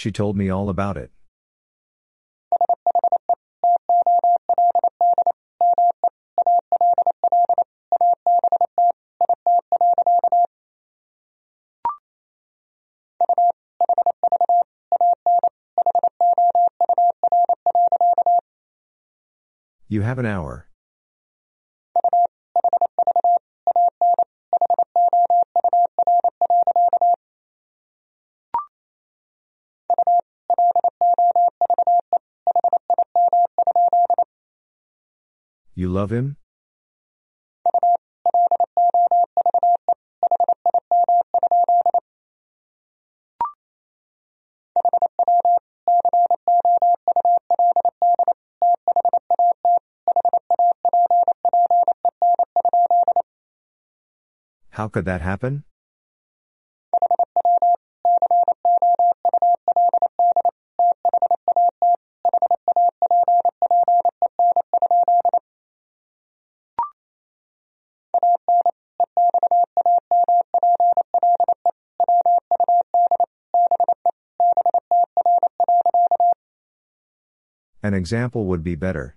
She 0.00 0.10
told 0.10 0.34
me 0.34 0.48
all 0.48 0.70
about 0.70 0.96
it. 0.96 1.10
You 19.86 20.00
have 20.00 20.18
an 20.18 20.24
hour. 20.24 20.69
You 35.80 35.88
love 35.88 36.12
him? 36.12 36.36
How 54.72 54.88
could 54.88 55.06
that 55.06 55.22
happen? 55.22 55.64
Example 78.00 78.46
would 78.46 78.64
be 78.64 78.74
better. 78.74 79.14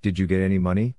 Did 0.00 0.18
you 0.18 0.26
get 0.26 0.40
any 0.40 0.58
money? 0.58 0.93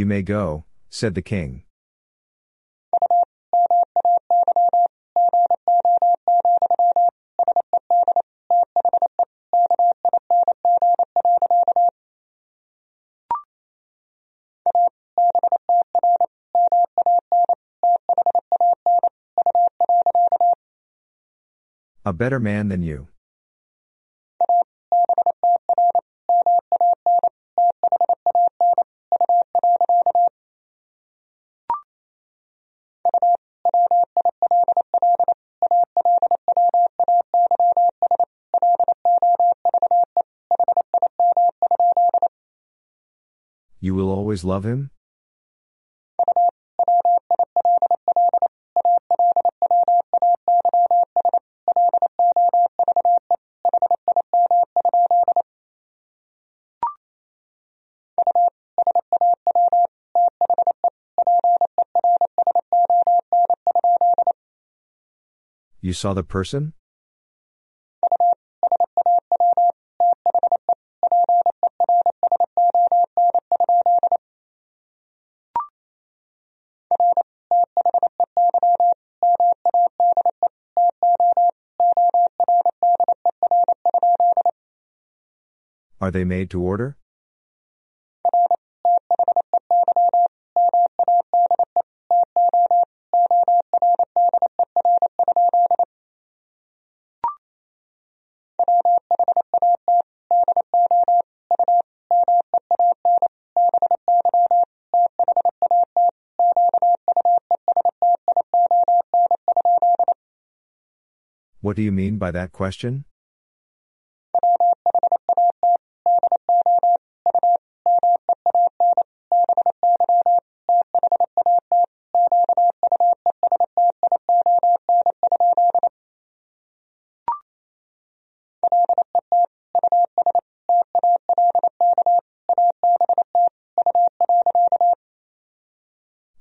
You 0.00 0.06
may 0.06 0.22
go, 0.22 0.64
said 0.88 1.14
the 1.14 1.20
king. 1.20 1.64
A 22.06 22.14
better 22.14 22.40
man 22.40 22.68
than 22.68 22.82
you. 22.82 23.08
Always 44.44 44.44
love 44.44 44.64
him? 44.64 44.90
You 65.82 65.94
saw 65.94 66.12
the 66.12 66.22
person? 66.22 66.74
Are 86.00 86.10
they 86.10 86.24
made 86.24 86.48
to 86.50 86.62
order? 86.62 86.96
What 111.60 111.76
do 111.76 111.82
you 111.82 111.92
mean 111.92 112.16
by 112.16 112.30
that 112.30 112.52
question? 112.52 113.04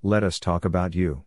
Let 0.10 0.24
us 0.24 0.40
talk 0.40 0.66
about 0.66 0.96
you. 0.96 1.24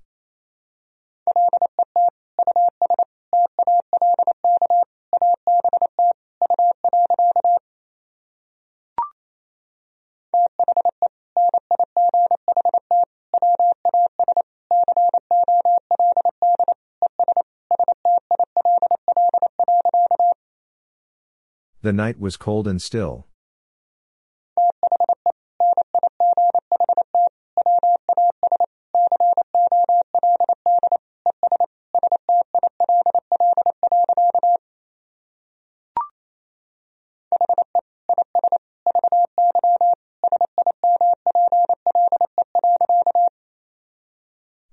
The 21.82 21.92
night 21.92 22.18
was 22.18 22.36
cold 22.36 22.66
and 22.66 22.82
still. 22.82 23.28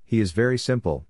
He 0.09 0.19
is 0.21 0.31
very 0.31 0.57
simple. 0.57 1.05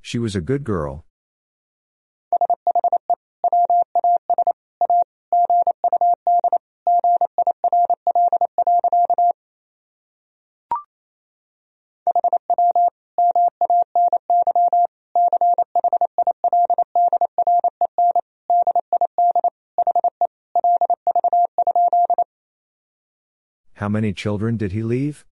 She 0.00 0.20
was 0.20 0.36
a 0.36 0.40
good 0.40 0.62
girl. 0.62 1.04
many 23.94 24.12
children 24.12 24.56
did 24.56 24.72
he 24.72 24.82
leave? 24.82 25.24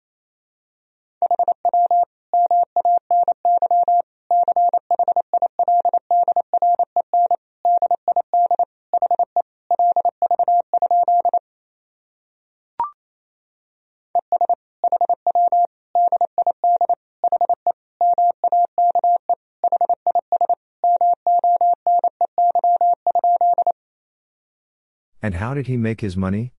And 25.21 25.35
how 25.35 25.55
did 25.55 25.67
he 25.67 25.77
make 25.77 26.01
his 26.01 26.17
money? 26.17 26.53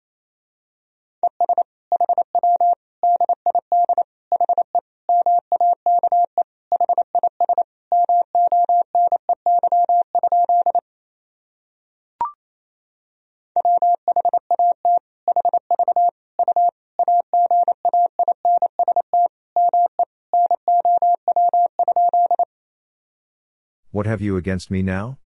What 24.04 24.10
have 24.10 24.20
you 24.20 24.36
against 24.36 24.70
me 24.70 24.82
now? 24.82 25.16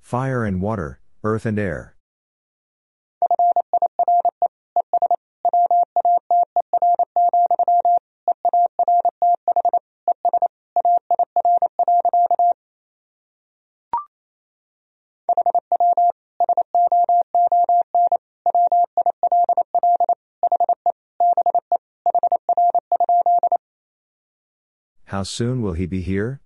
Fire 0.00 0.44
and 0.44 0.60
water, 0.60 0.98
earth 1.22 1.46
and 1.46 1.56
air. 1.56 1.93
How 25.24 25.26
soon 25.26 25.62
will 25.62 25.72
he 25.72 25.86
be 25.86 26.02
here? 26.02 26.42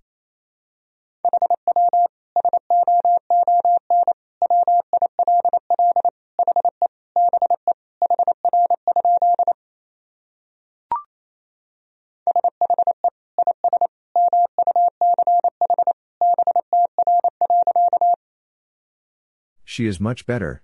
She 19.65 19.87
is 19.87 19.99
much 19.99 20.25
better. 20.25 20.63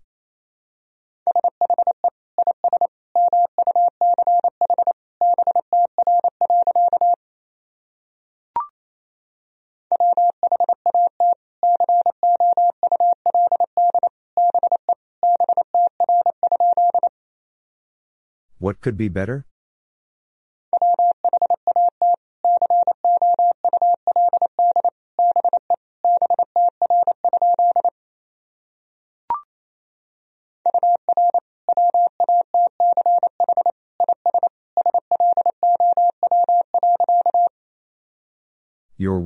What 18.59 18.81
could 18.81 18.97
be 18.97 19.09
better? 19.09 19.45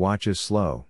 Watch 0.10 0.26
is 0.26 0.40
slow. 0.40 0.86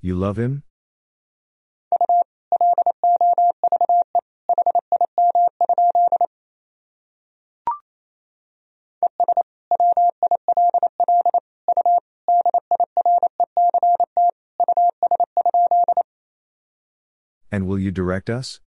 You 0.00 0.14
love 0.14 0.38
him? 0.38 0.62
Will 17.68 17.78
you 17.78 17.90
direct 17.90 18.30
us? 18.30 18.60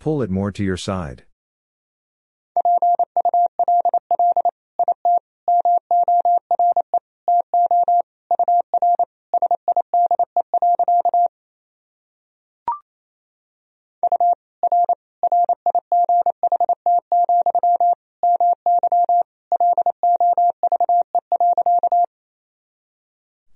Pull 0.00 0.22
it 0.22 0.30
more 0.30 0.52
to 0.52 0.62
your 0.62 0.76
side. 0.76 1.25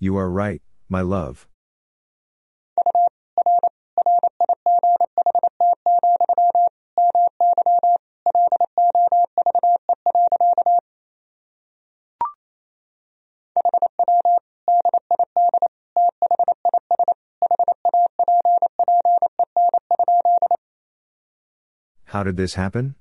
You 0.03 0.17
are 0.17 0.31
right, 0.31 0.63
my 0.89 1.03
love. 1.03 1.47
How 22.07 22.23
did 22.23 22.39
this 22.39 22.55
happen? 22.55 22.95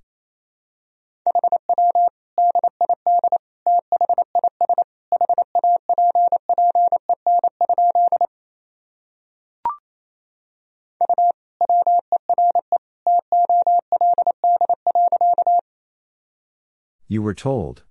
Were 17.29 17.35
told. 17.35 17.83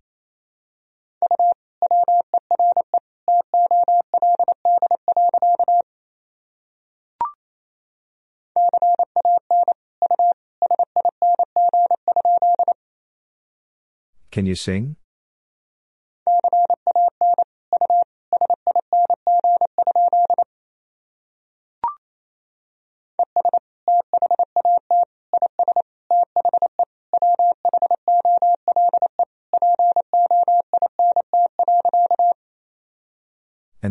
Can 14.32 14.44
you 14.44 14.56
sing? 14.56 14.97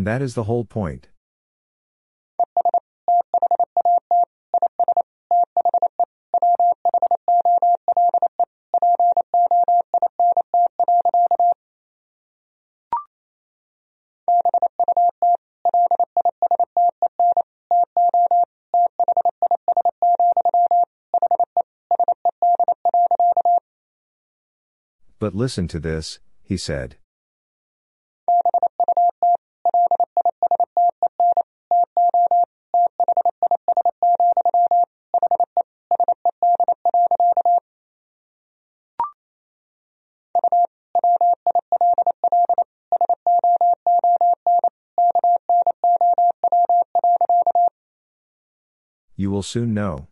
That 0.07 0.21
is 0.21 0.35
the 0.35 0.43
whole 0.43 0.63
point. 0.63 1.09
But 25.19 25.35
listen 25.35 25.67
to 25.69 25.79
this, 25.79 26.19
he 26.43 26.55
said. 26.57 26.95
Will 49.38 49.43
soon 49.43 49.72
know. 49.72 50.07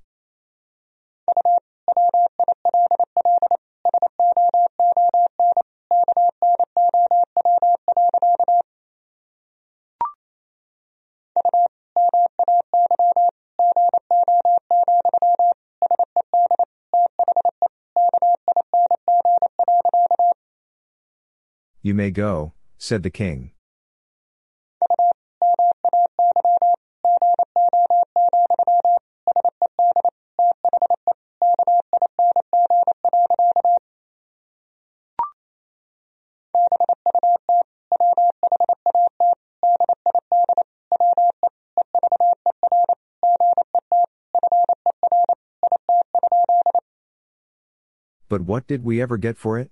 You 21.81 21.95
may 21.95 22.11
go, 22.11 22.53
said 22.77 23.02
the 23.02 23.10
king. 23.10 23.55
But 48.36 48.41
what 48.41 48.68
did 48.68 48.84
we 48.84 49.02
ever 49.02 49.16
get 49.16 49.38
for 49.38 49.57
it? 49.57 49.72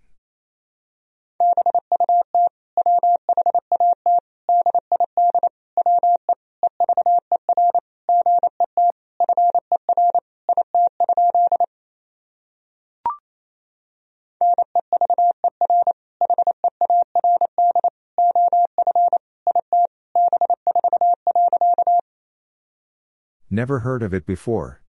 Never 23.50 23.80
heard 23.80 24.02
of 24.02 24.14
it 24.14 24.26
before. 24.26 24.83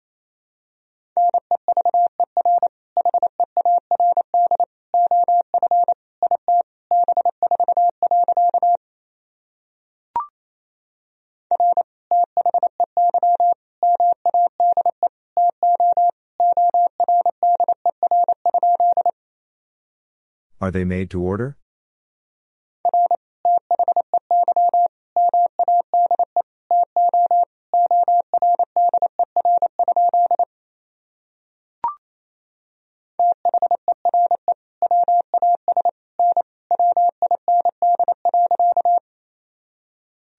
Are 20.62 20.70
they 20.70 20.86
made 20.86 21.10
to 21.10 21.20
order? 21.20 21.58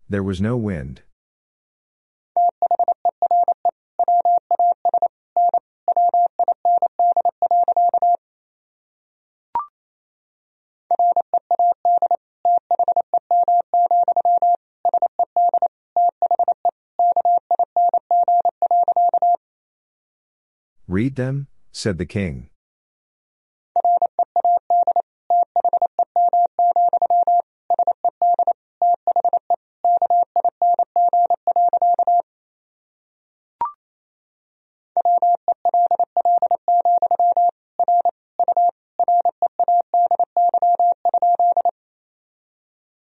There 0.09 0.23
was 0.23 0.41
no 0.41 0.57
wind. 0.57 1.03
Them, 21.15 21.49
said 21.73 21.99
the 21.99 22.07
king. 22.07 22.49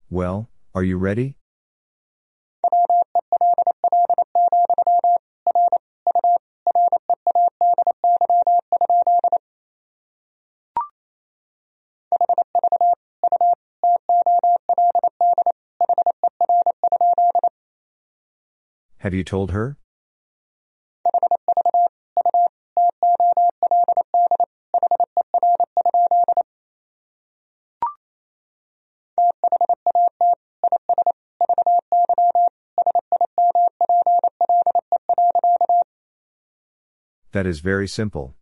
Well, 0.09 0.49
are 0.75 0.83
you 0.83 0.97
ready? 0.97 1.37
Have 19.13 19.17
you 19.19 19.23
told 19.23 19.51
her? 19.51 19.77
That 37.33 37.45
is 37.45 37.59
very 37.59 37.87
simple. 37.87 38.33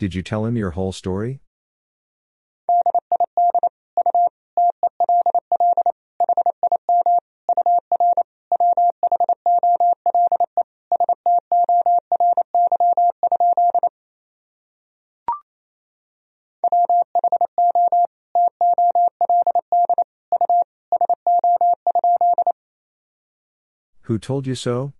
Did 0.00 0.14
you 0.14 0.22
tell 0.22 0.46
him 0.46 0.56
your 0.56 0.70
whole 0.70 0.92
story? 0.92 1.42
Who 24.04 24.18
told 24.18 24.46
you 24.46 24.54
so? 24.54 24.94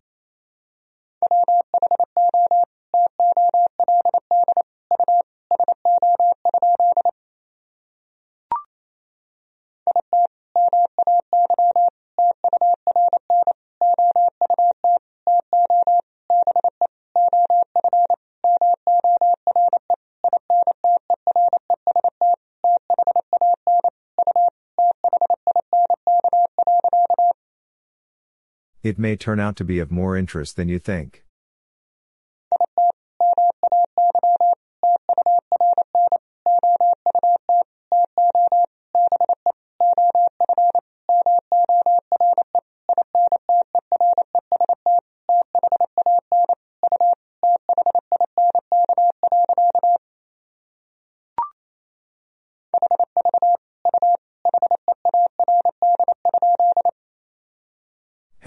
May 29.01 29.17
turn 29.17 29.41
out 29.41 29.57
to 29.57 29.65
be 29.65 29.79
of 29.79 29.91
more 29.91 30.17
interest 30.17 30.57
than 30.57 30.69
you 30.69 30.79
think. 30.79 31.25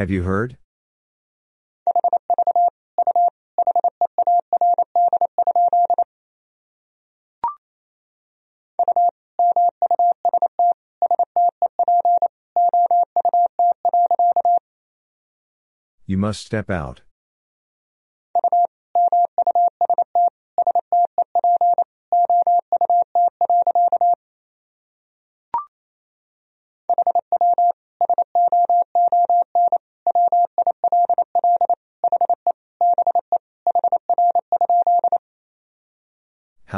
Have 0.03 0.11
you 0.11 0.23
heard? 0.23 0.57
You 16.05 16.17
must 16.17 16.45
step 16.45 16.69
out. 16.69 16.99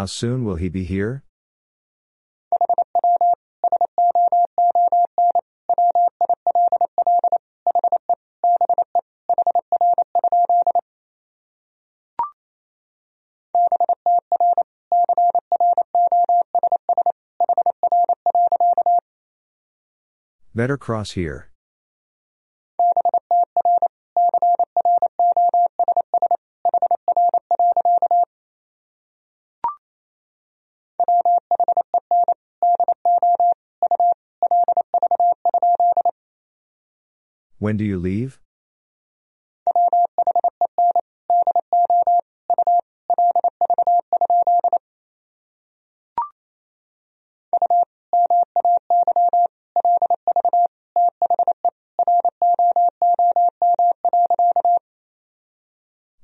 How 0.06 0.08
soon 0.08 0.46
will 0.46 0.58
he 0.58 0.70
be 0.70 0.84
here? 0.84 1.24
Better 20.54 20.78
cross 20.78 21.14
here. 21.14 21.50
When 37.66 37.78
do 37.78 37.84
you 37.84 37.98
leave? 37.98 38.40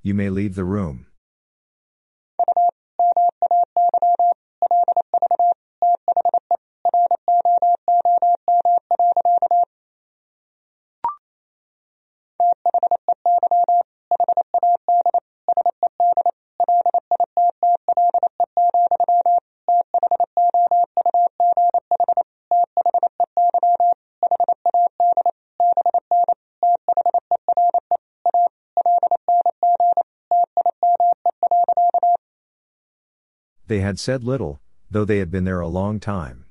You 0.04 0.14
may 0.14 0.30
leave 0.30 0.54
the 0.54 0.64
room. 0.64 1.08
They 33.72 33.80
had 33.80 34.00
said 34.00 34.26
little, 34.26 34.60
though 34.90 35.06
they 35.06 35.20
had 35.20 35.32
been 35.32 35.46
there 35.46 35.62
a 35.62 35.68
long 35.70 36.02
time. 36.02 36.44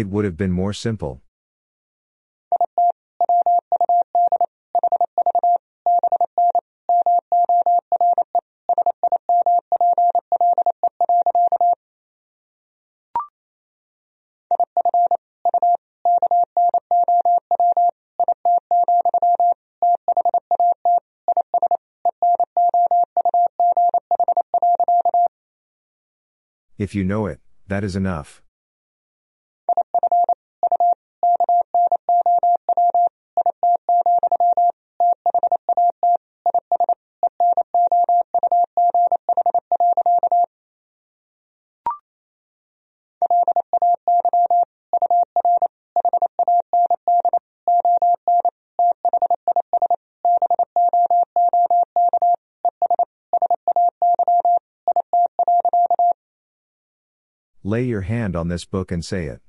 It 0.00 0.08
would 0.08 0.24
have 0.24 0.38
been 0.38 0.50
more 0.50 0.72
simple. 0.72 1.20
If 26.78 26.94
you 26.94 27.04
know 27.04 27.26
it, 27.26 27.40
that 27.68 27.84
is 27.84 27.94
enough. 27.94 28.40
Lay 57.70 57.84
your 57.84 58.00
hand 58.00 58.34
on 58.34 58.48
this 58.48 58.64
book 58.64 58.90
and 58.90 59.04
say 59.04 59.26
it. 59.26 59.40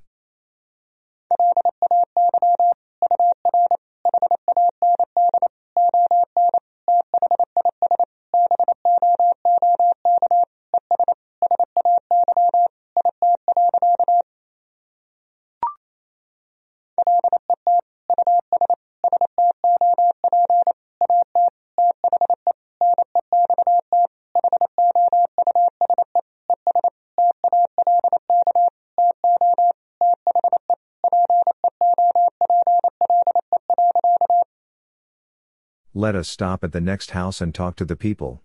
Let 36.02 36.16
us 36.16 36.28
stop 36.28 36.64
at 36.64 36.72
the 36.72 36.82
next 36.82 37.12
house 37.12 37.42
and 37.42 37.54
talk 37.54 37.76
to 37.76 37.86
the 37.86 37.96
people. 37.96 38.42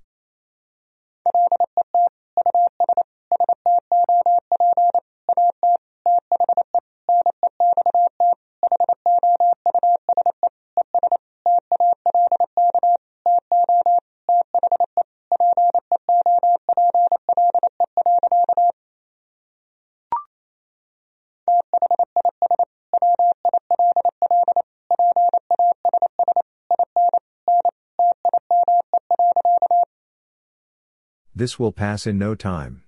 This 31.39 31.59
will 31.59 31.71
pass 31.71 32.07
in 32.07 32.17
no 32.17 32.35
time. 32.35 32.83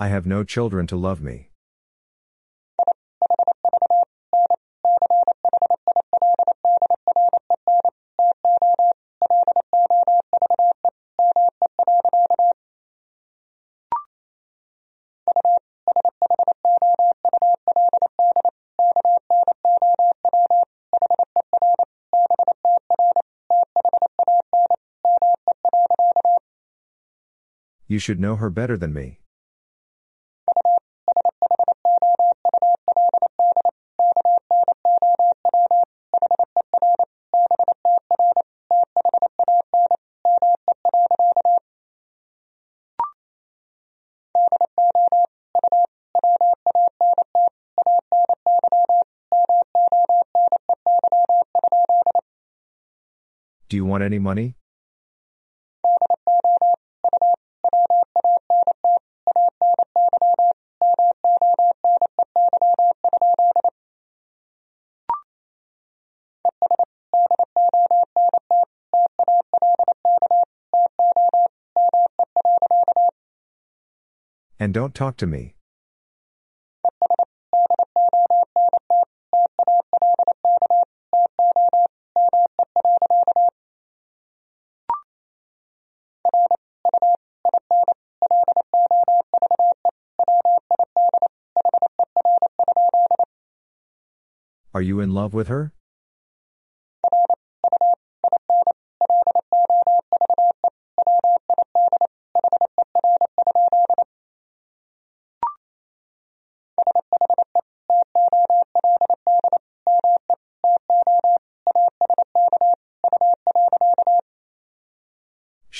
I 0.00 0.08
have 0.08 0.26
no 0.26 0.42
children 0.42 0.88
to 0.88 0.96
love 0.96 1.22
me. 1.22 1.51
You 27.92 27.98
should 27.98 28.18
know 28.18 28.36
her 28.36 28.48
better 28.48 28.78
than 28.78 28.94
me. 28.94 29.20
Do 53.68 53.76
you 53.76 53.84
want 53.84 54.02
any 54.02 54.18
money? 54.18 54.56
And 74.62 74.72
don't 74.72 74.94
talk 74.94 75.16
to 75.16 75.26
me. 75.26 75.56
Are 94.72 94.80
you 94.80 95.00
in 95.00 95.12
love 95.12 95.34
with 95.34 95.48
her? 95.48 95.72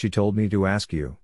She 0.02 0.10
told 0.10 0.36
me 0.36 0.48
to 0.48 0.66
ask 0.66 0.92
you. 0.92 1.16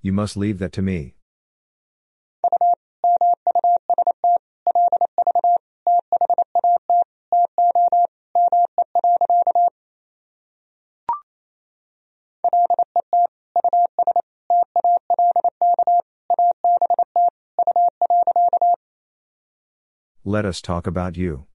You 0.00 0.14
must 0.14 0.38
leave 0.38 0.58
that 0.60 0.72
to 0.72 0.80
me. 0.80 1.16
Let 20.34 20.44
us 20.46 20.60
talk 20.60 20.88
about 20.88 21.16
you. 21.16 21.46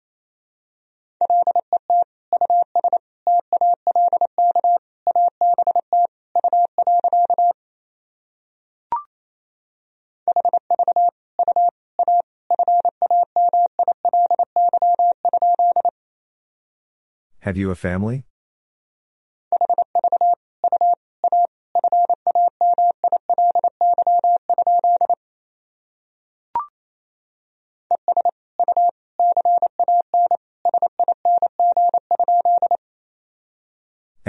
Have 17.39 17.57
you 17.57 17.69
a 17.69 17.75
family? 17.75 18.28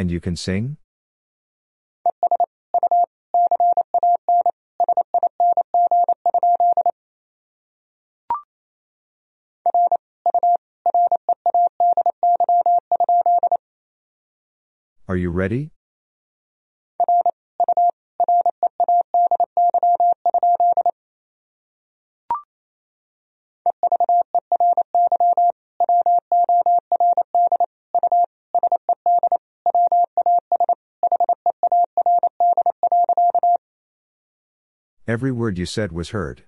And 0.01 0.11
you 0.11 0.19
can 0.19 0.35
sing? 0.35 0.79
Are 15.07 15.17
you 15.17 15.29
ready? 15.29 15.71
Every 35.11 35.33
word 35.33 35.59
you 35.59 35.67
said 35.67 35.91
was 35.91 36.11
heard. 36.11 36.45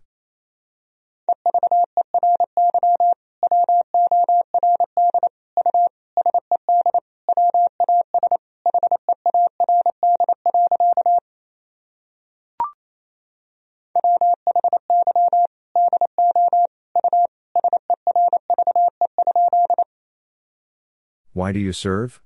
Why 21.33 21.51
do 21.51 21.59
you 21.59 21.73
serve? 21.73 22.21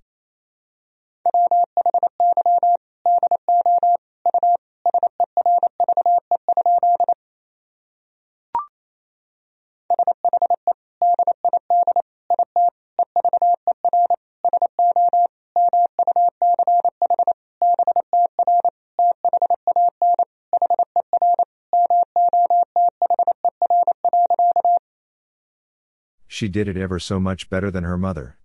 She 26.36 26.48
did 26.48 26.68
it 26.68 26.76
ever 26.76 26.98
so 26.98 27.18
much 27.18 27.48
better 27.48 27.70
than 27.70 27.84
her 27.84 27.96
mother. 27.96 28.36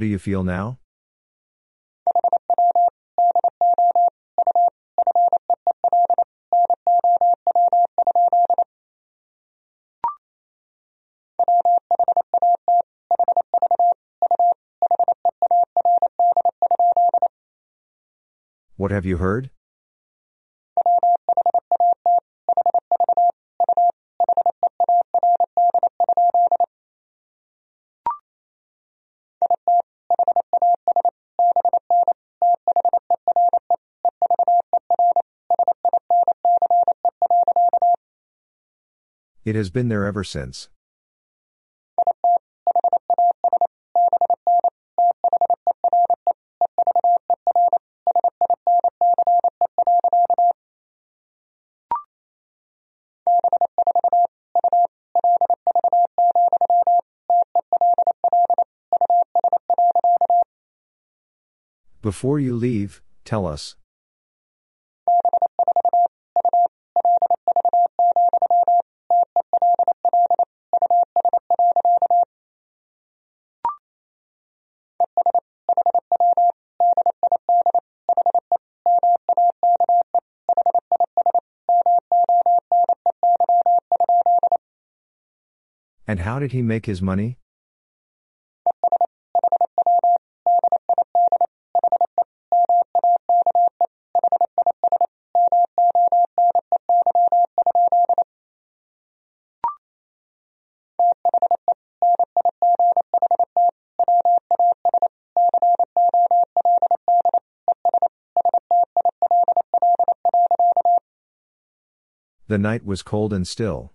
Do 0.00 0.06
you 0.06 0.18
feel 0.18 0.42
now? 0.42 0.78
What 18.76 18.90
have 18.90 19.04
you 19.04 19.18
heard? 19.18 19.50
It 39.44 39.54
has 39.54 39.70
been 39.70 39.88
there 39.88 40.04
ever 40.04 40.22
since. 40.22 40.68
Before 62.02 62.38
you 62.40 62.54
leave, 62.54 63.02
tell 63.24 63.46
us. 63.46 63.76
How 86.30 86.38
did 86.38 86.52
he 86.52 86.62
make 86.62 86.86
his 86.86 87.02
money? 87.02 87.36
The 112.46 112.56
night 112.56 112.84
was 112.84 113.02
cold 113.02 113.32
and 113.32 113.44
still. 113.48 113.92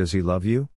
Does 0.00 0.12
he 0.12 0.22
love 0.22 0.46
you? 0.46 0.70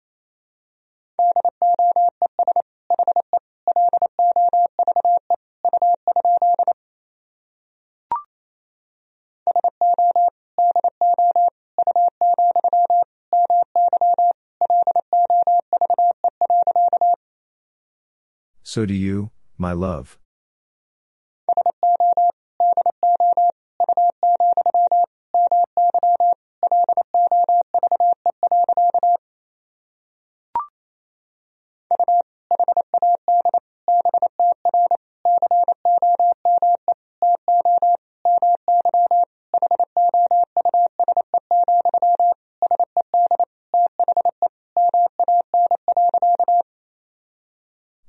So 18.65 18.87
do 18.87 18.93
you, 18.93 19.31
my 19.57 19.71
love. 19.71 20.19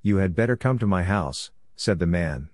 You 0.05 0.17
had 0.17 0.35
better 0.35 0.57
come 0.57 0.77
to 0.79 0.85
my 0.85 1.03
house, 1.03 1.51
said 1.77 1.99
the 1.99 2.05
man. 2.05 2.49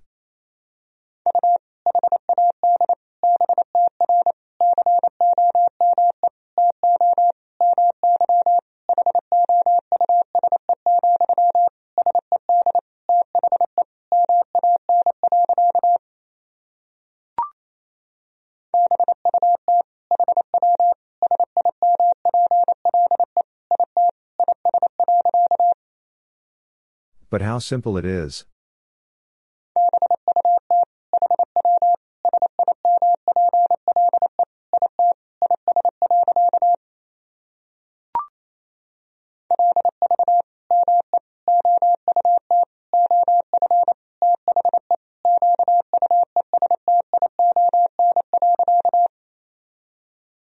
But 27.39 27.45
how 27.45 27.59
simple 27.59 27.97
it 27.97 28.03
is. 28.05 28.43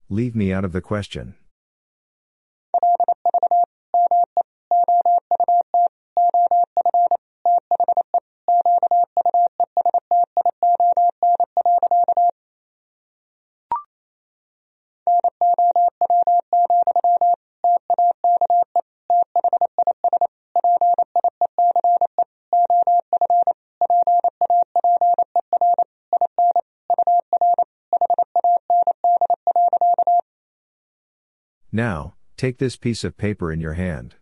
Leave 0.09 0.35
me 0.35 0.51
out 0.51 0.65
of 0.65 0.73
the 0.73 0.81
question. 0.81 1.35
Now, 31.71 32.15
Take 32.41 32.57
this 32.57 32.75
piece 32.75 33.03
of 33.03 33.17
paper 33.17 33.51
in 33.51 33.61
your 33.61 33.73
hand. 33.73 34.15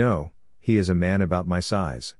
No, 0.00 0.32
he 0.58 0.78
is 0.78 0.88
a 0.88 0.94
man 0.94 1.20
about 1.20 1.46
my 1.46 1.60
size. 1.60 2.14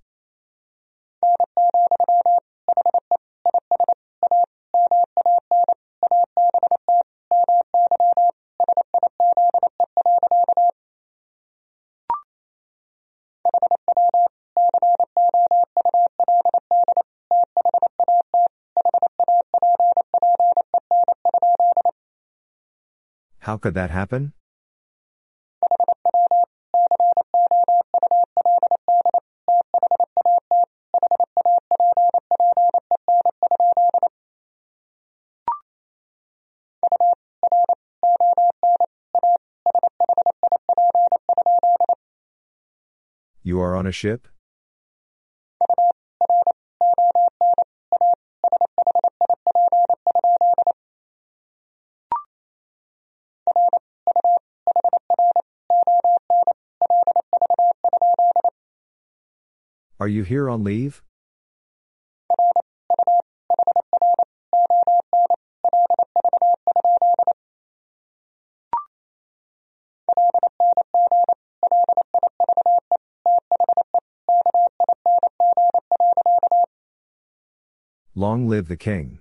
How 23.39 23.57
could 23.57 23.73
that 23.73 23.89
happen? 23.91 24.35
You 43.51 43.61
are 43.63 43.75
on 43.75 43.85
a 43.85 43.91
ship? 43.91 44.29
Are 59.99 60.07
you 60.07 60.23
here 60.23 60.49
on 60.49 60.63
leave? 60.63 61.03
Long 78.21 78.51
live 78.51 78.69
the 78.69 78.77
king. 78.77 79.19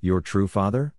Your 0.00 0.20
true 0.20 0.46
father? 0.46 0.94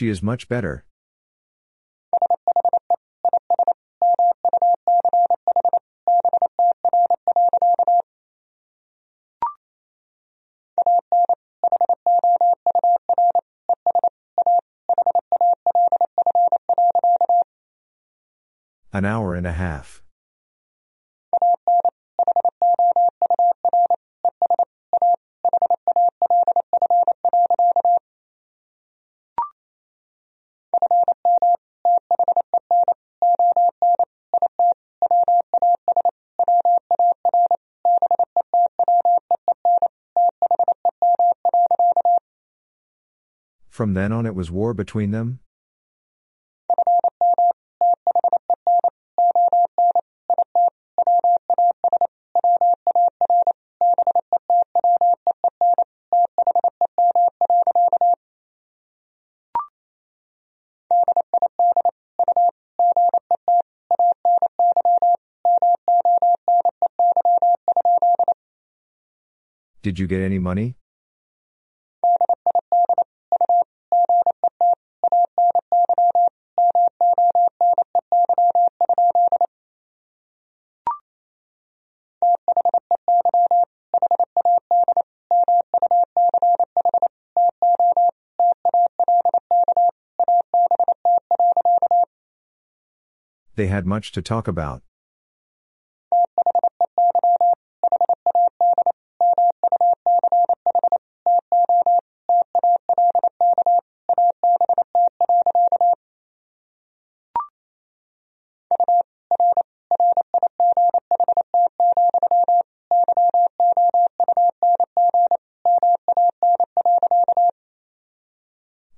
She 0.00 0.08
is 0.08 0.22
much 0.22 0.48
better. 0.48 0.86
An 18.94 19.04
hour 19.04 19.34
and 19.34 19.46
a 19.46 19.52
half. 19.52 20.00
From 43.80 43.94
then 43.94 44.12
on, 44.12 44.26
it 44.26 44.34
was 44.34 44.50
war 44.50 44.74
between 44.74 45.10
them? 45.10 45.40
Did 69.80 69.98
you 69.98 70.06
get 70.06 70.20
any 70.20 70.38
money? 70.38 70.76
They 93.60 93.66
had 93.66 93.86
much 93.86 94.10
to 94.12 94.22
talk 94.22 94.48
about. 94.48 94.80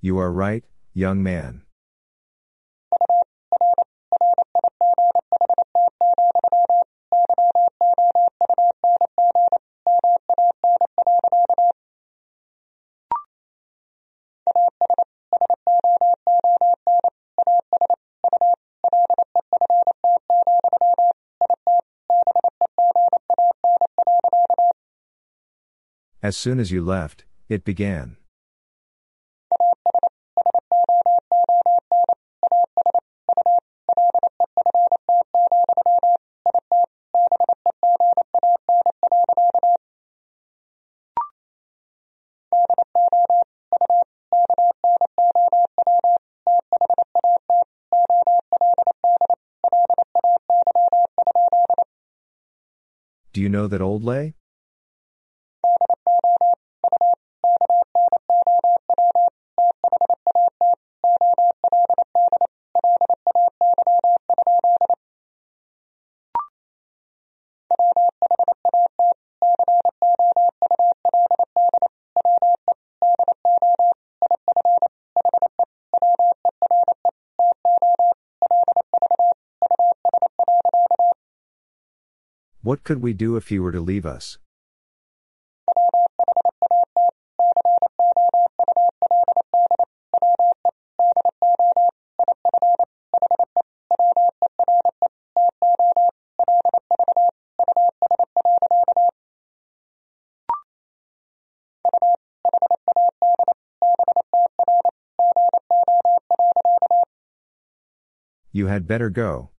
You 0.01 0.19
are 0.19 0.31
right, 0.31 0.63
young 0.95 1.21
man. 1.21 1.62
As 26.23 26.37
soon 26.37 26.61
as 26.61 26.71
you 26.71 26.85
left, 26.85 27.25
it 27.49 27.65
began. 27.65 28.17
Do 53.33 53.41
you 53.41 53.49
know 53.49 53.67
that 53.67 53.81
old 53.81 54.05
lay? 54.05 54.35
What 82.73 82.85
could 82.85 83.03
we 83.03 83.13
do 83.13 83.37
if 83.37 83.49
he 83.49 83.59
were 83.59 83.71
to 83.71 83.83
leave 83.83 84.07
us? 84.07 84.39
You 108.51 108.69
had 108.69 108.87
better 108.87 109.11
go. 109.11 109.52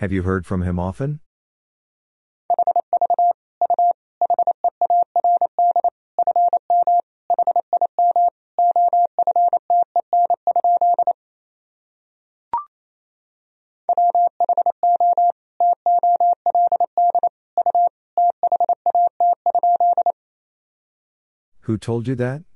Have 0.00 0.12
you 0.12 0.22
heard 0.22 0.46
from 0.46 0.62
him 0.62 0.78
often? 0.78 1.20
Who 21.64 21.76
told 21.76 22.08
you 22.08 22.14
that? 22.14 22.49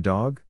Dog? 0.00 0.40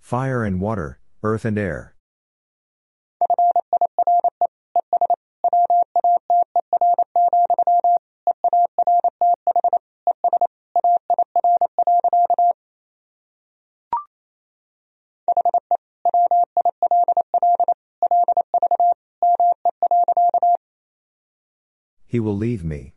Fire 0.00 0.42
and 0.42 0.58
water, 0.58 1.00
earth 1.22 1.44
and 1.44 1.58
air. 1.58 1.97
He 22.10 22.18
will 22.20 22.36
leave 22.36 22.64
me. 22.64 22.94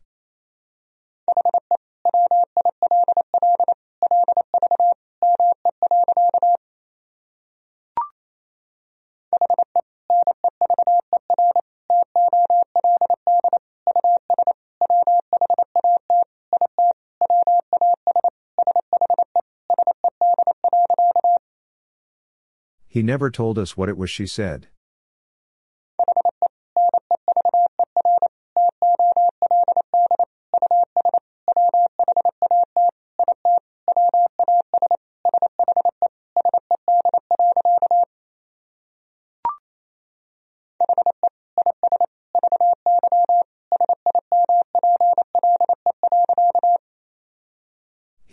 He 22.88 23.02
never 23.02 23.30
told 23.30 23.58
us 23.58 23.76
what 23.76 23.90
it 23.90 23.98
was 23.98 24.08
she 24.08 24.26
said. 24.26 24.68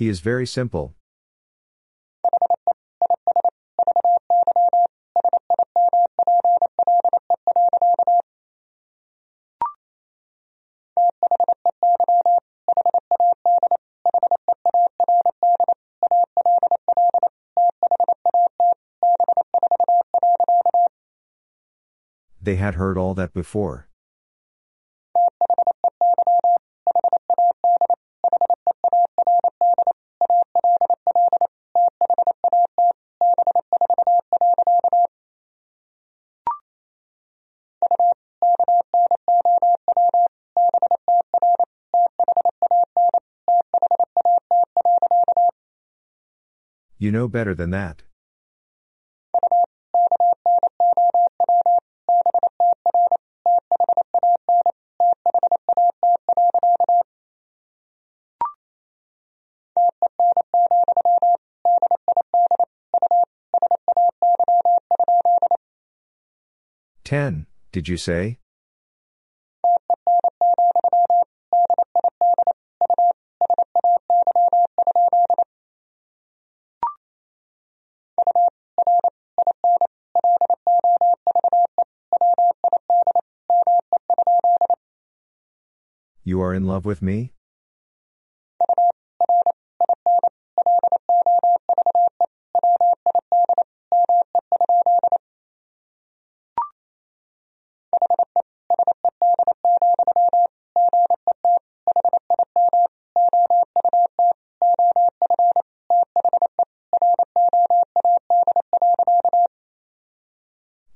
Is 0.09 0.21
very 0.21 0.47
simple. 0.47 0.95
They 22.41 22.55
had 22.55 22.73
heard 22.73 22.97
all 22.97 23.13
that 23.13 23.31
before. 23.31 23.88
You 47.09 47.13
know 47.13 47.27
better 47.27 47.55
than 47.55 47.71
that. 47.71 48.03
Ten, 67.03 67.47
did 67.71 67.87
you 67.87 67.97
say? 67.97 68.37
are 86.49 86.53
in 86.53 86.65
love 86.65 86.83
with 86.85 87.01
me? 87.01 87.31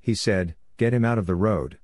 He 0.00 0.14
said, 0.14 0.54
Get 0.76 0.92
him 0.92 1.04
out 1.04 1.16
of 1.18 1.26
the 1.26 1.34
road. 1.34 1.78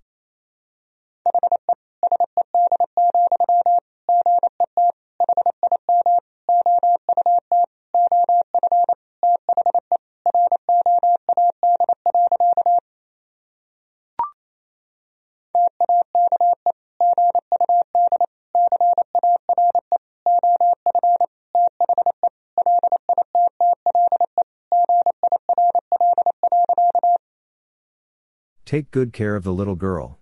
Take 28.70 28.92
good 28.92 29.12
care 29.12 29.34
of 29.34 29.42
the 29.42 29.52
little 29.52 29.74
girl. 29.74 30.19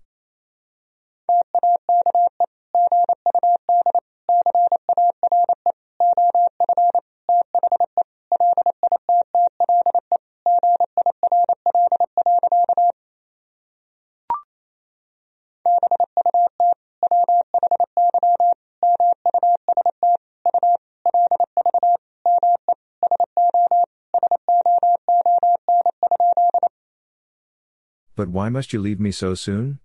But 28.19 28.31
why 28.31 28.49
must 28.49 28.73
you 28.73 28.81
leave 28.81 28.99
me 28.99 29.13
so 29.13 29.37
soon? 29.37 29.79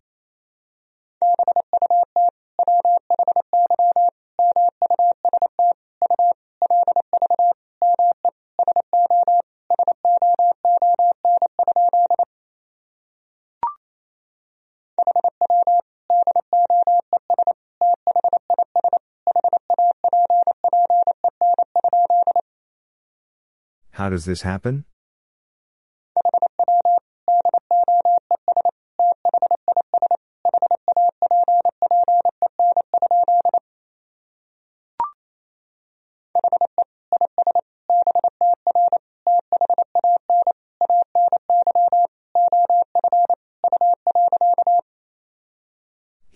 How 23.92 24.10
does 24.10 24.26
this 24.26 24.42
happen? 24.42 24.86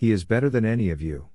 He 0.08 0.12
is 0.12 0.24
better 0.24 0.48
than 0.48 0.64
any 0.64 0.88
of 0.88 1.02
you. 1.02 1.28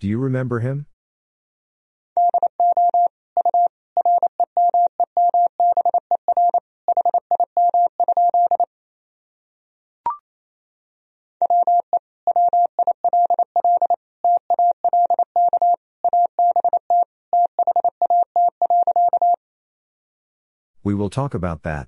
Do 0.00 0.08
you 0.08 0.18
remember 0.18 0.58
him? 0.58 0.86
Will 21.06 21.10
talk 21.10 21.34
about 21.34 21.62
that. 21.62 21.86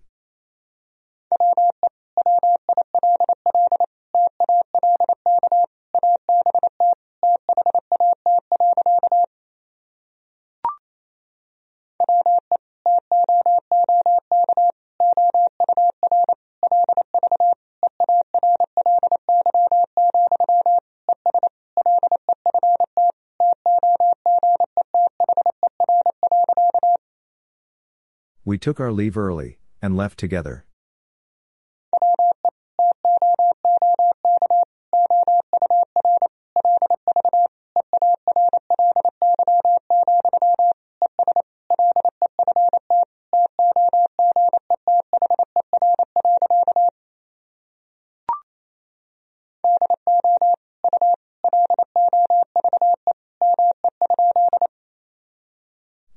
We 28.49 28.57
took 28.57 28.81
our 28.81 28.91
leave 28.91 29.19
early, 29.19 29.59
and 29.83 29.95
left 29.95 30.19
together. 30.19 30.65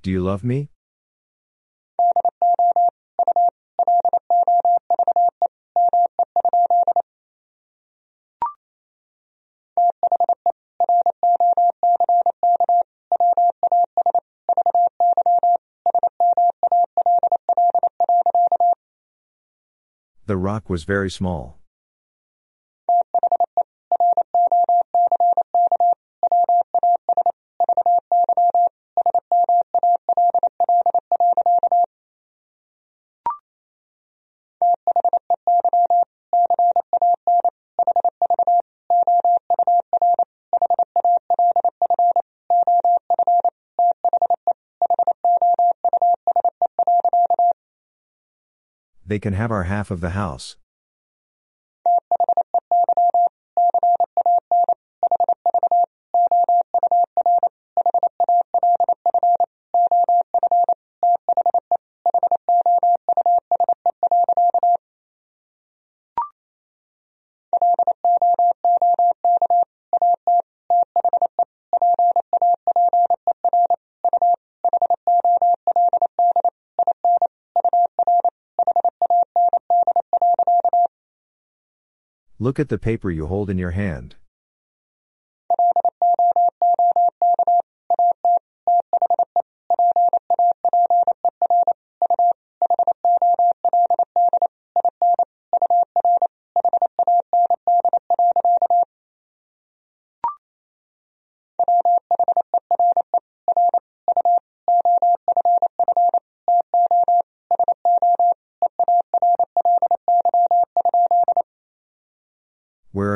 Do 0.01 0.09
you 0.09 0.23
love 0.23 0.45
me? 0.45 0.70
Rock 20.41 20.69
was 20.69 20.83
very 20.83 21.09
small. 21.09 21.60
They 49.11 49.19
can 49.19 49.33
have 49.33 49.51
our 49.51 49.63
half 49.63 49.91
of 49.91 49.99
the 49.99 50.11
house. 50.11 50.55
Look 82.41 82.59
at 82.59 82.69
the 82.69 82.79
paper 82.79 83.11
you 83.11 83.27
hold 83.27 83.51
in 83.51 83.59
your 83.59 83.69
hand. 83.69 84.15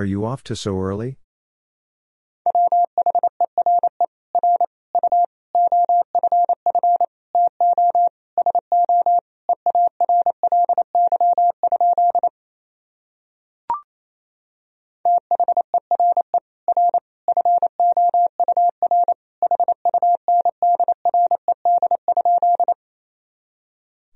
Are 0.06 0.08
you 0.08 0.24
off 0.24 0.44
to 0.44 0.56
so 0.56 0.80
early? 0.80 1.18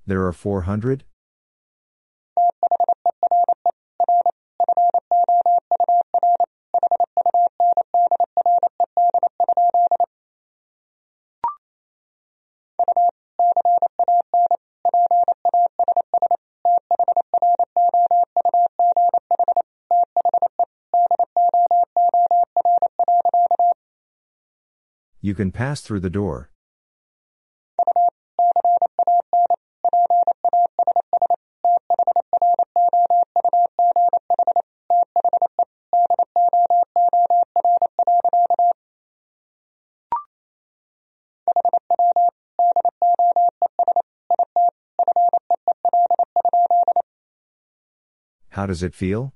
There 0.06 0.24
are 0.24 0.32
400? 0.32 1.02
You 25.22 25.34
can 25.34 25.52
pass 25.52 25.82
through 25.82 26.00
the 26.00 26.08
door. 26.08 26.50
How 48.50 48.66
does 48.66 48.82
it 48.82 48.94
feel? 48.94 49.34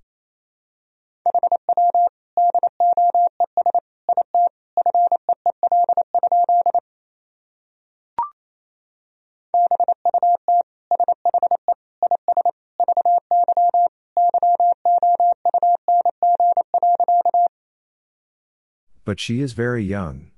But 19.04 19.20
she 19.20 19.40
is 19.40 19.52
very 19.52 19.84
young. 19.84 20.30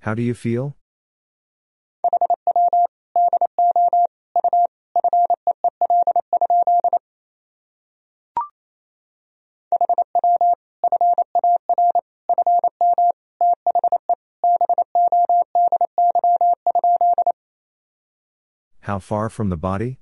How 0.00 0.14
do 0.14 0.22
you 0.22 0.34
feel? 0.34 0.79
How 18.90 18.98
far 18.98 19.28
from 19.30 19.50
the 19.50 19.56
body? 19.56 20.00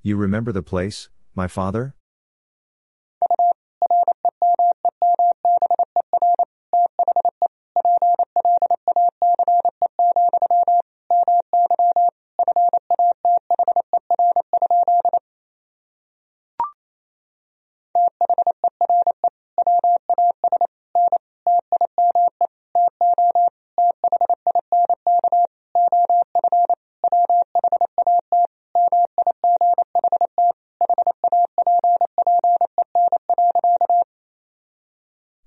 You 0.00 0.16
remember 0.16 0.52
the 0.52 0.62
place, 0.62 1.10
my 1.34 1.48
father? 1.48 1.94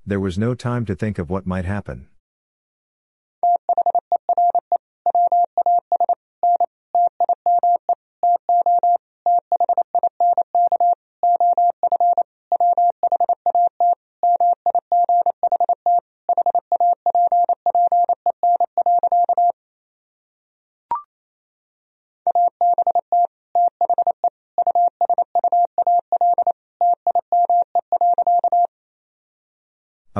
There 0.07 0.21
was 0.21 0.37
no 0.37 0.55
time 0.55 0.85
to 0.85 0.95
think 0.95 1.19
of 1.19 1.29
what 1.29 1.45
might 1.45 1.65
happen. 1.65 2.07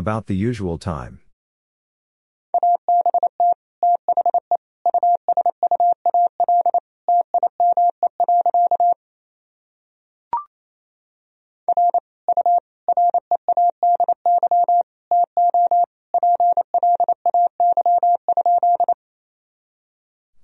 About 0.08 0.28
the 0.28 0.38
usual 0.38 0.78
time. 0.78 1.20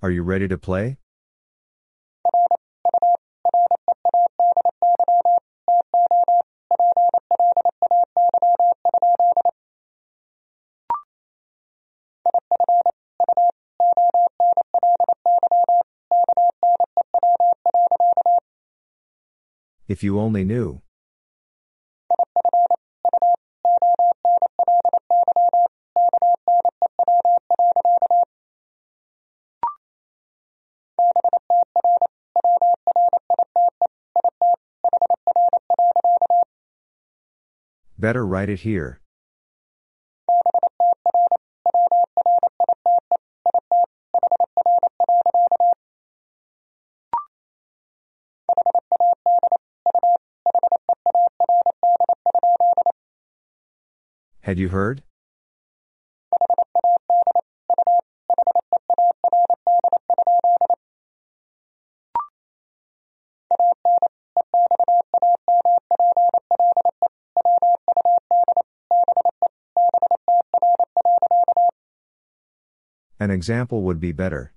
Are 0.02 0.10
you 0.10 0.22
ready 0.22 0.46
to 0.46 0.58
play? 0.58 0.98
If 19.94 20.02
you 20.02 20.18
only 20.18 20.42
knew. 20.42 20.82
Better 37.96 38.26
write 38.26 38.48
it 38.48 38.60
here. 38.62 39.03
Had 54.54 54.60
you 54.60 54.68
heard? 54.68 55.02
An 73.18 73.32
example 73.32 73.82
would 73.82 73.98
be 73.98 74.12
better. 74.12 74.53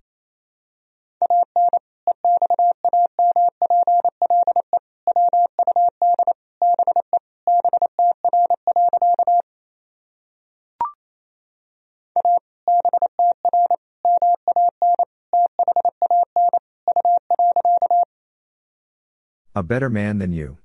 Better 19.68 19.90
man 19.90 20.18
than 20.18 20.32
you. 20.32 20.58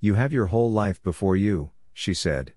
You 0.00 0.14
have 0.14 0.34
your 0.34 0.46
whole 0.46 0.70
life 0.70 1.02
before 1.02 1.34
you, 1.34 1.70
she 1.94 2.12
said. 2.12 2.52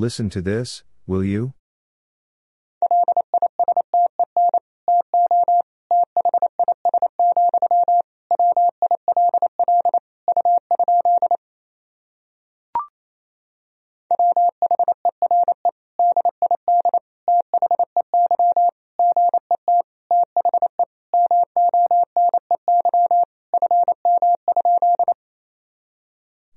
Listen 0.00 0.30
to 0.30 0.40
this, 0.40 0.82
will 1.06 1.22
you? 1.22 1.52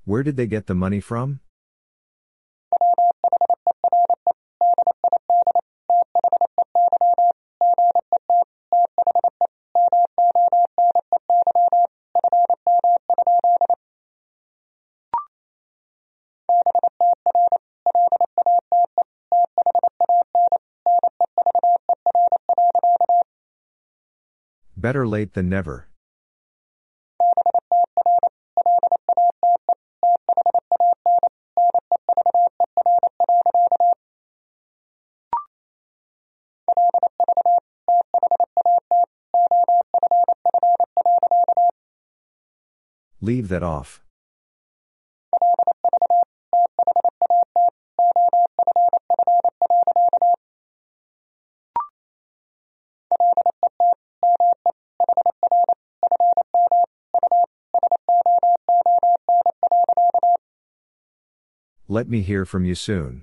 Where 0.06 0.22
did 0.22 0.38
they 0.38 0.46
get 0.46 0.66
the 0.66 0.74
money 0.74 1.00
from? 1.00 1.40
Better 24.84 25.06
late 25.08 25.32
than 25.32 25.48
never. 25.48 25.88
Leave 43.22 43.48
that 43.48 43.62
off. 43.62 44.03
Let 61.94 62.08
me 62.08 62.22
hear 62.22 62.44
from 62.44 62.64
you 62.64 62.74
soon. 62.74 63.22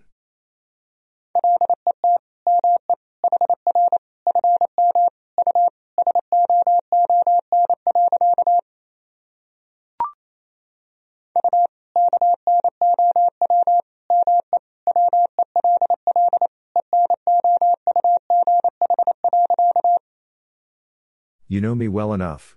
You 21.49 21.59
know 21.59 21.75
me 21.75 21.89
well 21.89 22.13
enough. 22.13 22.55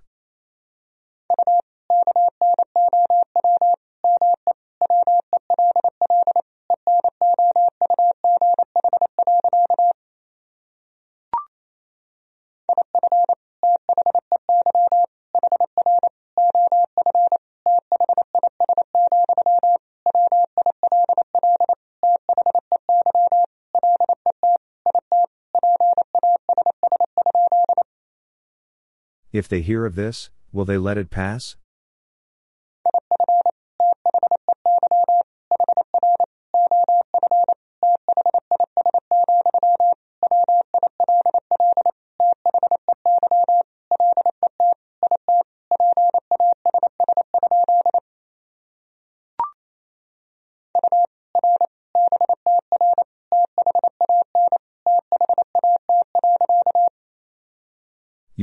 If 29.35 29.49
they 29.49 29.63
hear 29.63 29.85
of 29.85 29.97
this, 29.97 30.31
will 30.53 30.65
they 30.65 30.79
let 30.79 30.97
it 30.97 31.11
pass? 31.11 31.57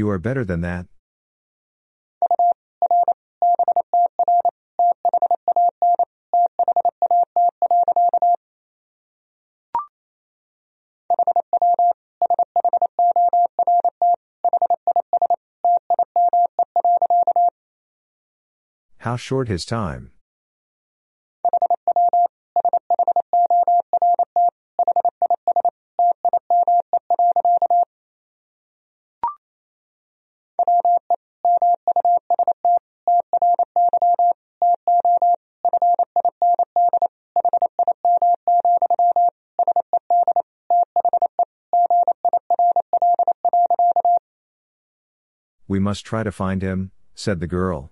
You 0.01 0.09
are 0.09 0.17
better 0.17 0.43
than 0.43 0.61
that. 0.61 0.87
How 18.97 19.17
short 19.17 19.49
his 19.49 19.65
time. 19.65 20.13
We 45.71 45.79
must 45.79 46.05
try 46.05 46.23
to 46.23 46.33
find 46.33 46.61
him, 46.61 46.91
said 47.15 47.39
the 47.39 47.47
girl. 47.47 47.90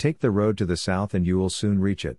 Take 0.00 0.20
the 0.20 0.30
road 0.30 0.56
to 0.56 0.64
the 0.64 0.78
south 0.78 1.12
and 1.12 1.26
you 1.26 1.36
will 1.36 1.50
soon 1.50 1.78
reach 1.78 2.06
it. 2.06 2.16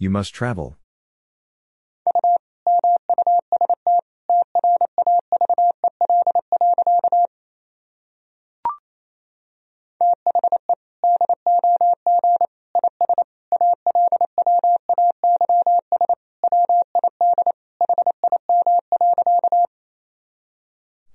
You 0.00 0.08
must 0.08 0.32
travel. 0.32 0.78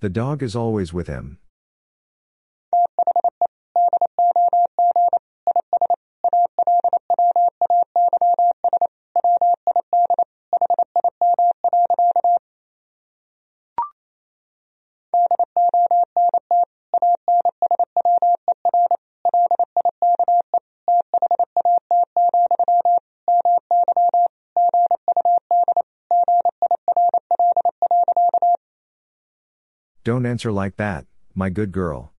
The 0.02 0.10
dog 0.10 0.44
is 0.44 0.56
always 0.56 0.94
with 0.94 1.08
him. 1.08 1.40
Don't 30.06 30.28
answer 30.28 30.52
like 30.52 30.78
that, 30.78 31.06
my 31.34 31.50
good 31.50 31.72
girl. 31.72 32.15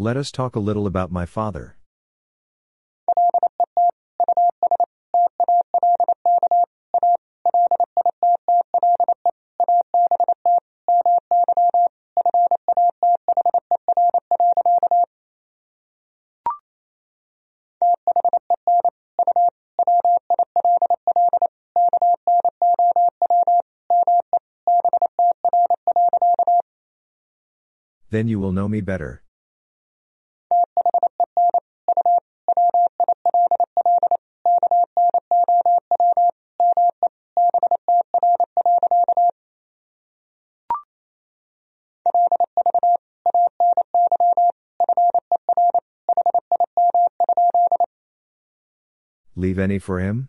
Let 0.00 0.16
us 0.16 0.30
talk 0.30 0.54
a 0.54 0.60
little 0.60 0.86
about 0.86 1.10
my 1.10 1.26
father. 1.26 1.74
Then 28.10 28.28
you 28.28 28.38
will 28.38 28.52
know 28.52 28.68
me 28.68 28.80
better. 28.80 29.22
Leave 49.48 49.58
any 49.58 49.78
for 49.78 49.98
him? 49.98 50.28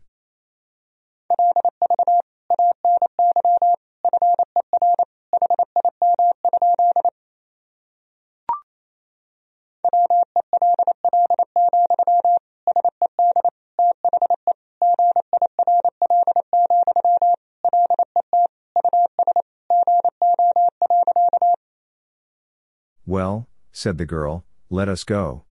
Well, 23.06 23.50
said 23.74 23.98
the 23.98 24.06
girl, 24.06 24.46
let 24.70 24.88
us 24.88 25.04
go. 25.04 25.44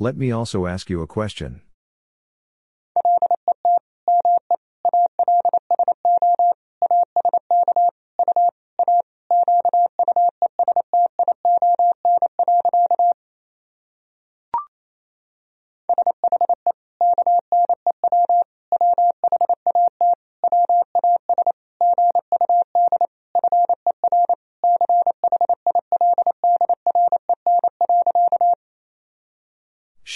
Let 0.00 0.16
me 0.16 0.30
also 0.30 0.66
ask 0.66 0.88
you 0.88 1.02
a 1.02 1.08
question. 1.08 1.60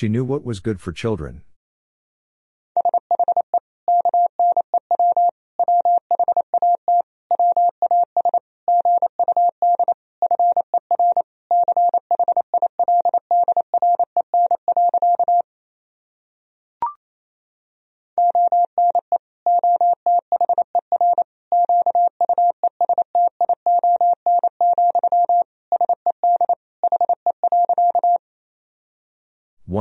She 0.03 0.09
knew 0.09 0.25
what 0.25 0.45
was 0.45 0.59
good 0.59 0.81
for 0.81 0.91
children. 0.91 1.43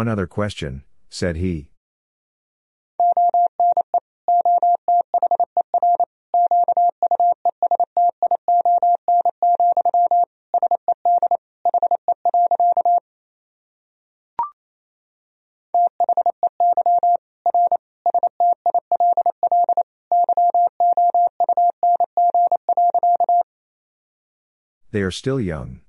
one 0.01 0.07
other 0.07 0.25
question, 0.25 0.83
said 1.11 1.35
he. 1.35 1.69
They 24.89 25.03
are 25.03 25.11
still 25.11 25.39
young. 25.39 25.81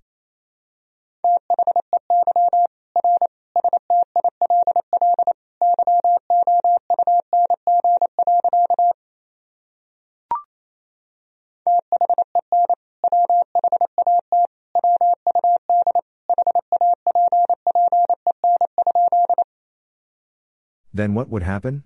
Then 20.94 21.14
what 21.14 21.30
would 21.30 21.42
happen? 21.42 21.84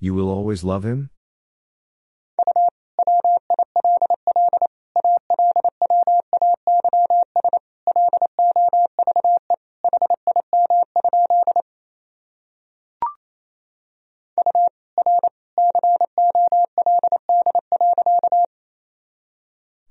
You 0.00 0.14
will 0.14 0.30
always 0.30 0.64
love 0.64 0.84
him? 0.84 1.10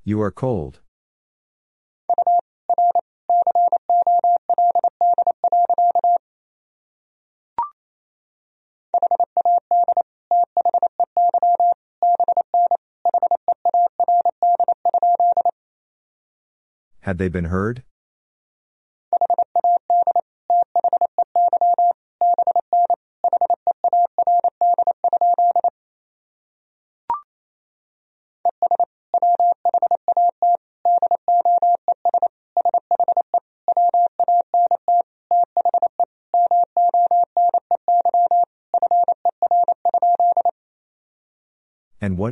You 0.08 0.22
are 0.22 0.32
cold. 0.32 0.80
Had 17.02 17.18
they 17.18 17.27
been 17.27 17.44
heard? 17.52 17.84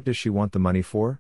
What 0.06 0.12
does 0.12 0.18
she 0.18 0.30
want 0.30 0.52
the 0.52 0.60
money 0.60 0.84
for? 0.84 1.20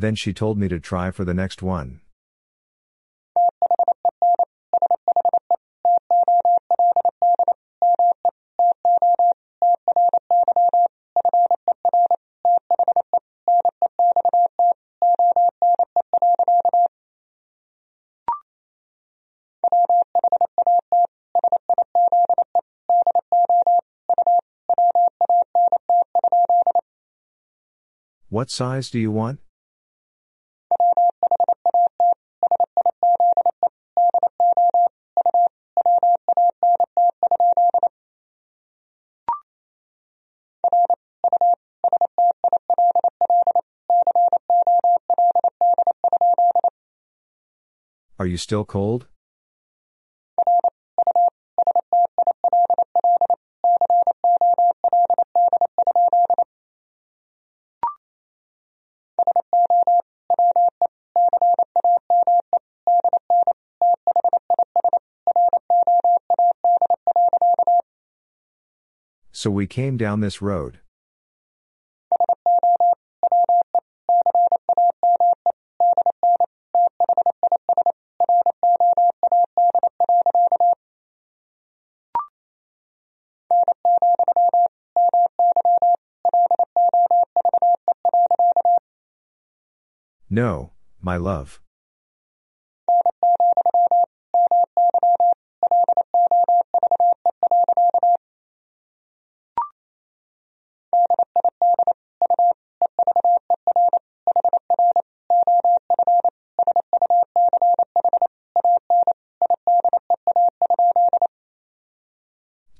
Then 0.00 0.14
she 0.14 0.32
told 0.32 0.56
me 0.56 0.66
to 0.68 0.80
try 0.80 1.10
for 1.10 1.26
the 1.26 1.34
next 1.34 1.60
one. 1.62 2.00
What 28.30 28.50
size 28.50 28.88
do 28.88 28.98
you 28.98 29.10
want? 29.10 29.40
You 48.30 48.36
still 48.36 48.64
cold? 48.64 49.06
So 69.32 69.50
we 69.50 69.66
came 69.66 69.96
down 69.96 70.20
this 70.20 70.42
road. 70.42 70.79
No, 90.32 90.70
my 91.02 91.16
love. 91.16 91.60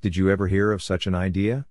Did 0.01 0.15
you 0.15 0.29
ever 0.29 0.47
hear 0.47 0.71
of 0.71 0.81
such 0.81 1.05
an 1.05 1.13
idea? 1.13 1.65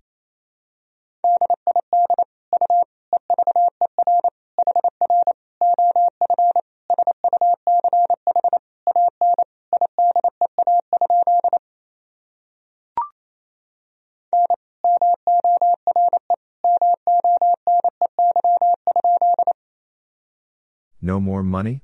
No 21.11 21.19
more 21.19 21.43
money? 21.43 21.83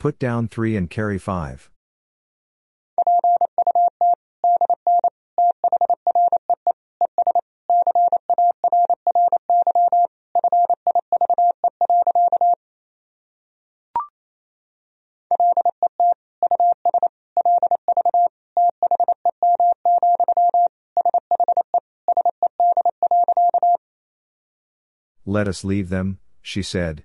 Put 0.00 0.18
down 0.18 0.48
three 0.48 0.74
and 0.74 0.90
carry 0.90 1.18
five. 1.18 1.70
Let 25.38 25.46
us 25.46 25.62
leave 25.62 25.88
them, 25.88 26.18
she 26.42 26.64
said. 26.64 27.04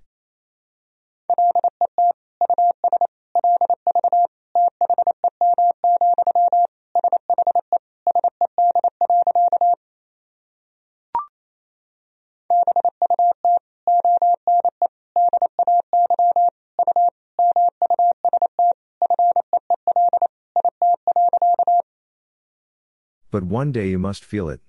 But 23.30 23.44
one 23.44 23.72
day 23.72 23.90
you 23.90 24.00
must 24.00 24.26
feel 24.26 24.50
it. 24.50 24.60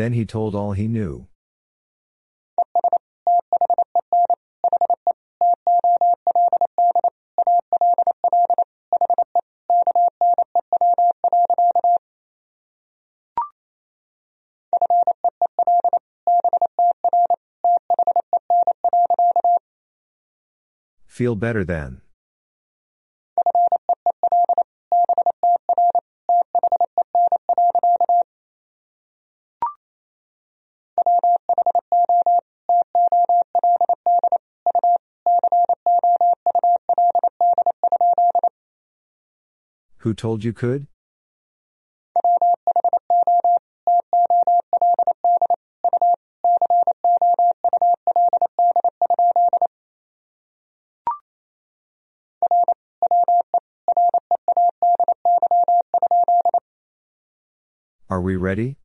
Then 0.00 0.14
he 0.14 0.24
told 0.24 0.54
all 0.54 0.72
he 0.72 0.88
knew. 0.88 1.26
Feel 21.06 21.36
better 21.36 21.62
then. 21.64 22.00
Who 40.00 40.14
told 40.14 40.44
you 40.44 40.54
could? 40.54 40.86
Are 58.08 58.22
we 58.22 58.36
ready? 58.36 58.79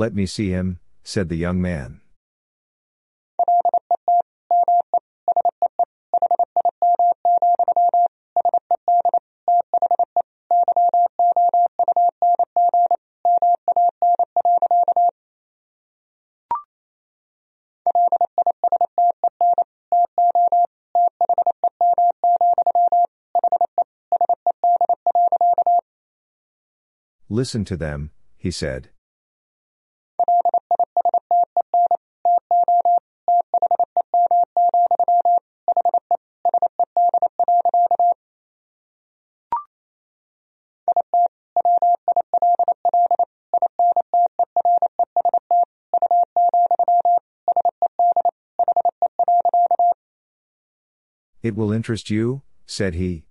Let 0.00 0.14
me 0.14 0.24
see 0.24 0.48
him, 0.48 0.78
said 1.04 1.28
the 1.28 1.36
young 1.36 1.60
man. 1.60 2.00
Listen 27.28 27.66
to 27.66 27.76
them, 27.76 28.12
he 28.38 28.50
said. 28.50 28.88
It 51.42 51.56
will 51.56 51.72
interest 51.72 52.10
you, 52.10 52.42
said 52.66 52.94
he. 52.94 53.24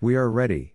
We 0.00 0.16
are 0.16 0.30
ready. 0.30 0.74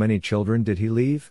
Many 0.00 0.18
children 0.18 0.62
did 0.62 0.78
he 0.78 0.88
leave? 0.88 1.30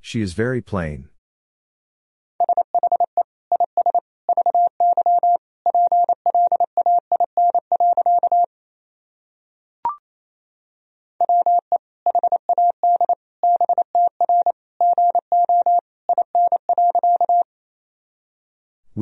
She 0.00 0.20
is 0.22 0.32
very 0.32 0.62
plain. 0.62 1.08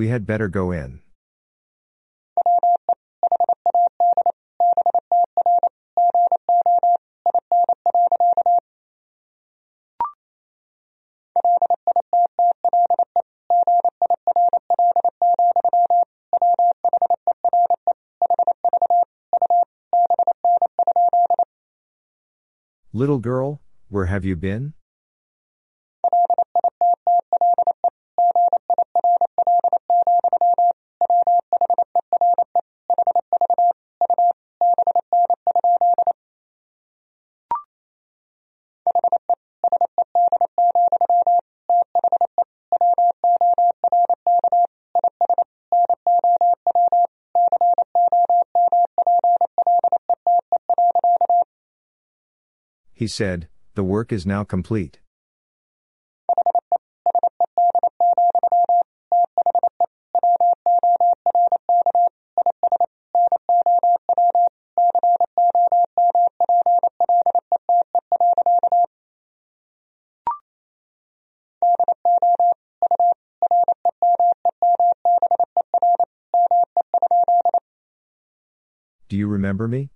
We 0.03 0.09
had 0.09 0.27
better 0.27 0.49
go 0.49 0.73
in. 0.73 1.01
Little 22.93 23.21
girl, 23.21 23.61
where 23.89 24.07
have 24.07 24.25
you 24.25 24.35
been? 24.35 24.75
He 53.03 53.09
said, 53.09 53.49
The 53.75 53.83
work 53.83 54.13
is 54.13 54.25
now 54.25 54.45
complete. 54.45 55.01
Do 79.09 79.17
you 79.17 79.27
remember 79.27 79.67
me? 79.67 79.92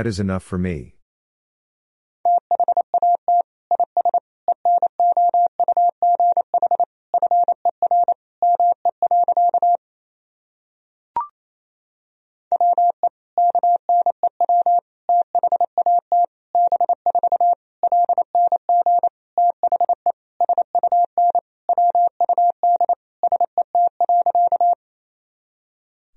That 0.00 0.06
is 0.06 0.18
enough 0.18 0.42
for 0.42 0.56
me. 0.56 0.94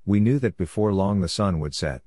We 0.05 0.21
knew 0.21 0.39
that 0.39 0.55
before 0.55 0.93
long 0.93 1.19
the 1.19 1.27
sun 1.27 1.59
would 1.59 1.75
set. 1.75 2.01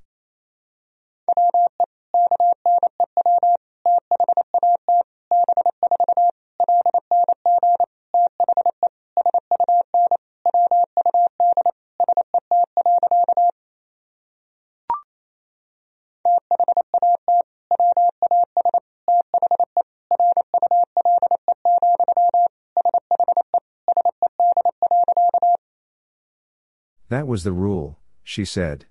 Was 27.37 27.45
the 27.45 27.53
rule, 27.53 27.99
she 28.25 28.47
said. 28.47 28.87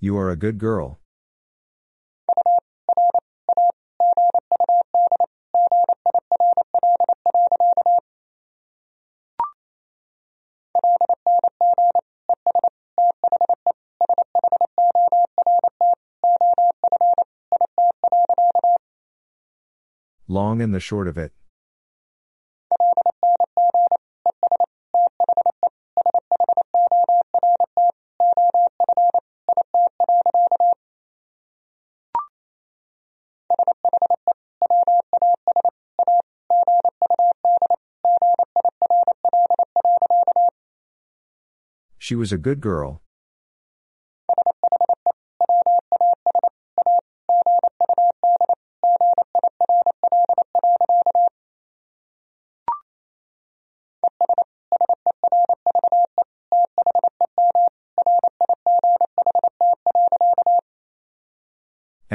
You 0.00 0.16
are 0.16 0.30
a 0.30 0.36
good 0.36 0.56
girl. 0.56 1.01
Long 20.32 20.62
and 20.62 20.72
the 20.72 20.80
short 20.80 21.08
of 21.08 21.18
it. 21.18 21.30
She 41.98 42.14
was 42.14 42.32
a 42.32 42.38
good 42.38 42.62
girl. 42.62 43.01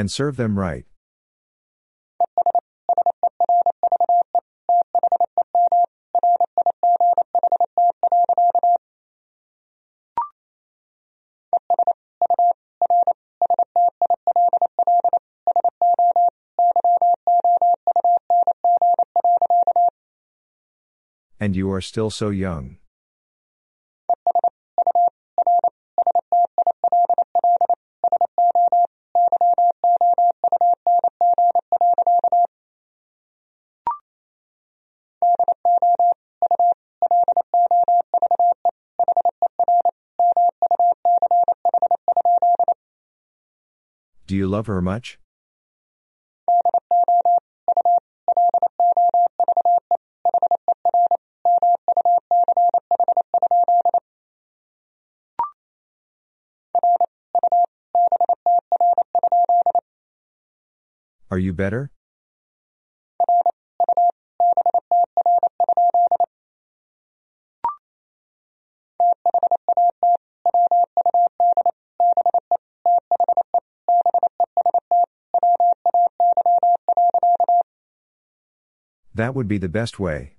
And 0.08 0.12
serve 0.14 0.38
them 0.38 0.58
right. 0.58 0.86
And 21.38 21.54
you 21.54 21.70
are 21.74 21.82
still 21.82 22.10
so 22.10 22.30
young. 22.30 22.78
Do 44.28 44.36
you 44.36 44.46
love 44.46 44.68
her 44.68 44.82
much? 44.82 45.20
Are 61.32 61.38
you 61.38 61.54
better? 61.54 61.90
That 79.18 79.34
would 79.34 79.48
be 79.48 79.58
the 79.58 79.68
best 79.68 80.00
way. 80.00 80.34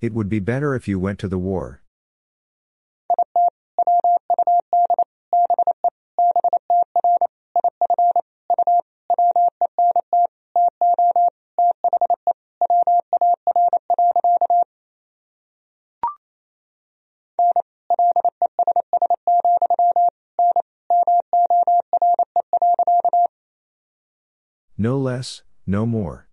It 0.00 0.14
would 0.14 0.30
be 0.30 0.40
better 0.40 0.74
if 0.74 0.88
you 0.88 0.98
went 0.98 1.18
to 1.18 1.28
the 1.28 1.36
war. 1.36 1.81
No 25.66 25.86
more. 25.86 26.28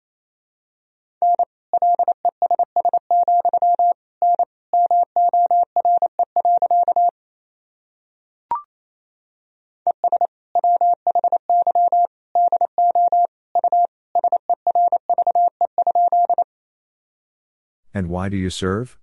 And 17.93 18.07
why 18.07 18.29
do 18.29 18.37
you 18.37 18.49
serve? 18.49 18.97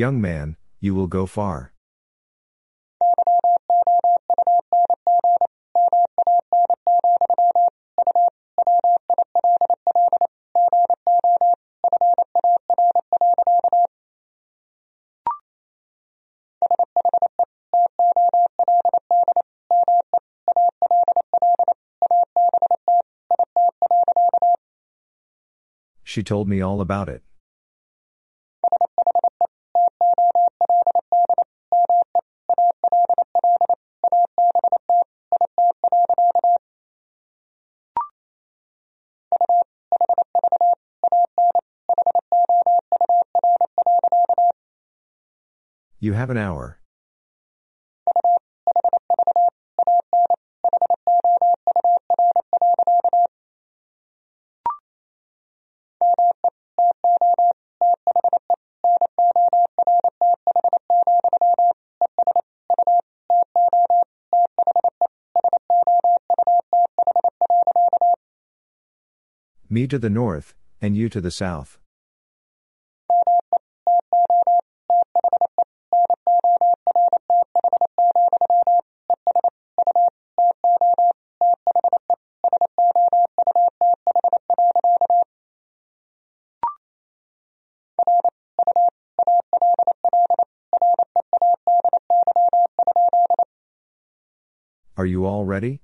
Young 0.00 0.18
man, 0.18 0.56
you 0.80 0.94
will 0.94 1.08
go 1.08 1.26
far. 1.26 1.74
She 26.02 26.22
told 26.22 26.48
me 26.48 26.62
all 26.62 26.80
about 26.80 27.10
it. 27.10 27.22
You 46.02 46.14
have 46.14 46.30
an 46.30 46.38
hour. 46.38 46.78
Me 69.68 69.86
to 69.86 69.98
the 69.98 70.08
north, 70.08 70.54
and 70.80 70.96
you 70.96 71.10
to 71.10 71.20
the 71.20 71.30
south. 71.30 71.78
Are 95.50 95.54
you 95.54 95.56
all 95.56 95.62
ready? 95.62 95.80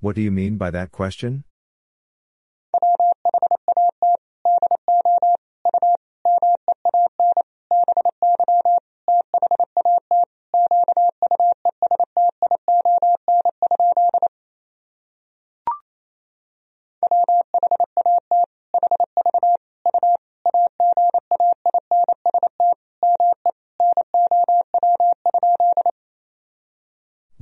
What 0.00 0.14
do 0.14 0.22
you 0.22 0.30
mean 0.30 0.56
by 0.56 0.70
that 0.70 0.92
question? 0.92 1.42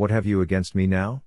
What 0.06 0.12
have 0.12 0.24
you 0.24 0.40
against 0.40 0.76
me 0.76 0.86
now? 0.86 1.24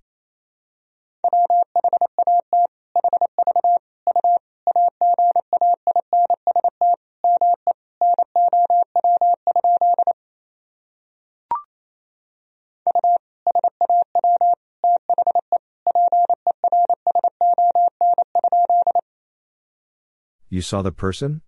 You 20.48 20.62
saw 20.62 20.82
the 20.82 20.94
person? 20.94 21.42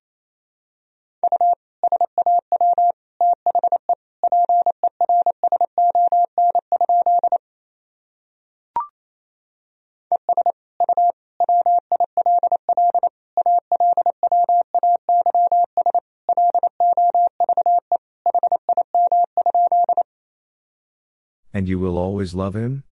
And 21.62 21.70
you 21.70 21.78
will 21.78 21.96
always 21.96 22.34
love 22.34 22.56
him? 22.56 22.86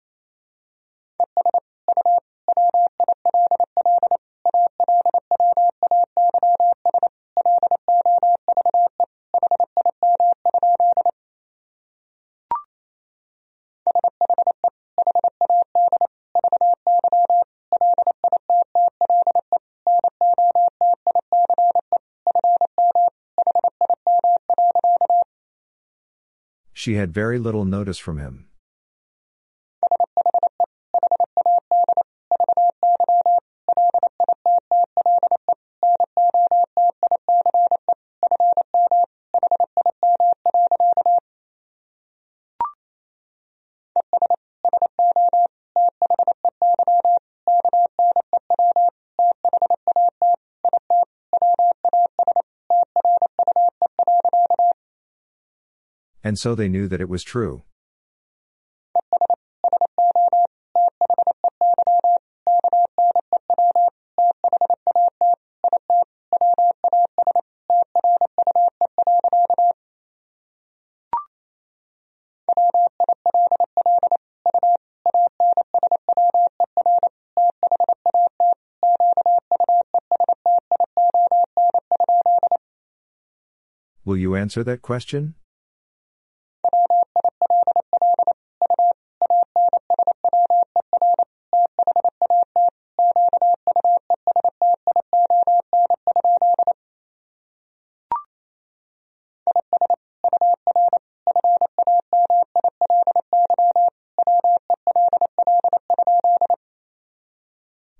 She 26.71 26.93
had 26.93 27.11
very 27.11 27.39
little 27.39 27.65
notice 27.65 27.97
from 27.97 28.19
him. 28.19 28.48
And 56.29 56.37
so 56.37 56.53
they 56.53 56.67
knew 56.67 56.87
that 56.87 57.01
it 57.01 57.09
was 57.09 57.23
true. 57.23 57.63
Will 84.05 84.15
you 84.15 84.35
answer 84.35 84.63
that 84.63 84.83
question? 84.83 85.33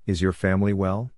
Is 0.09 0.23
your 0.23 0.33
family 0.33 0.73
well? 0.73 1.11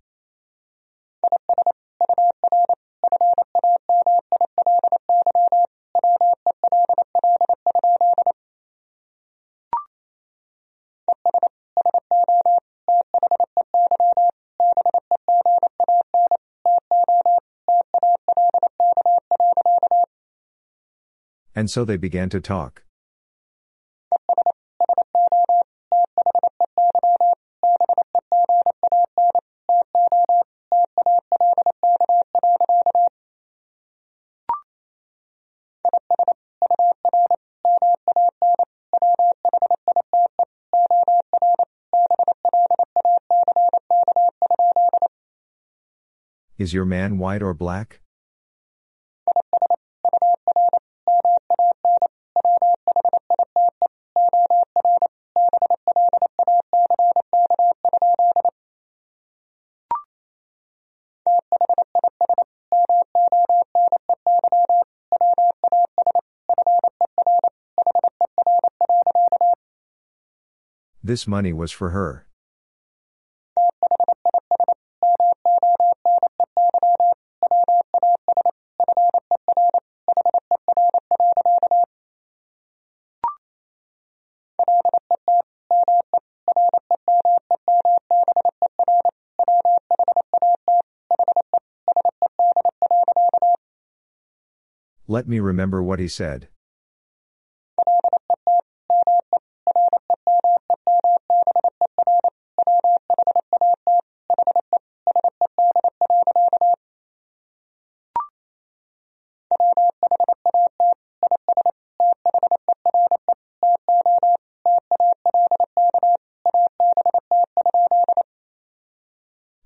And 21.56 21.70
so 21.70 21.86
they 21.86 21.96
began 21.96 22.28
to 22.32 22.42
talk. 22.42 22.84
Is 46.62 46.76
your 46.76 46.86
man 46.86 47.18
white 47.18 47.42
or 47.42 47.56
black? 47.56 48.02
This 71.04 71.26
money 71.26 71.54
was 71.54 71.72
for 71.72 71.90
her. 71.90 72.28
Let 95.22 95.28
me 95.28 95.40
remember 95.40 95.84
what 95.84 96.00
he 96.00 96.08
said. 96.08 96.48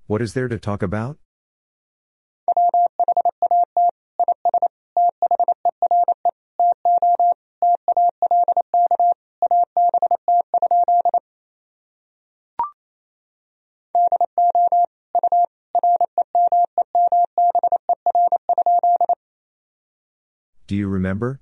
What 0.06 0.20
is 0.20 0.34
there 0.34 0.48
to 0.48 0.58
talk 0.58 0.82
about? 0.82 1.16
Remember? 21.06 21.40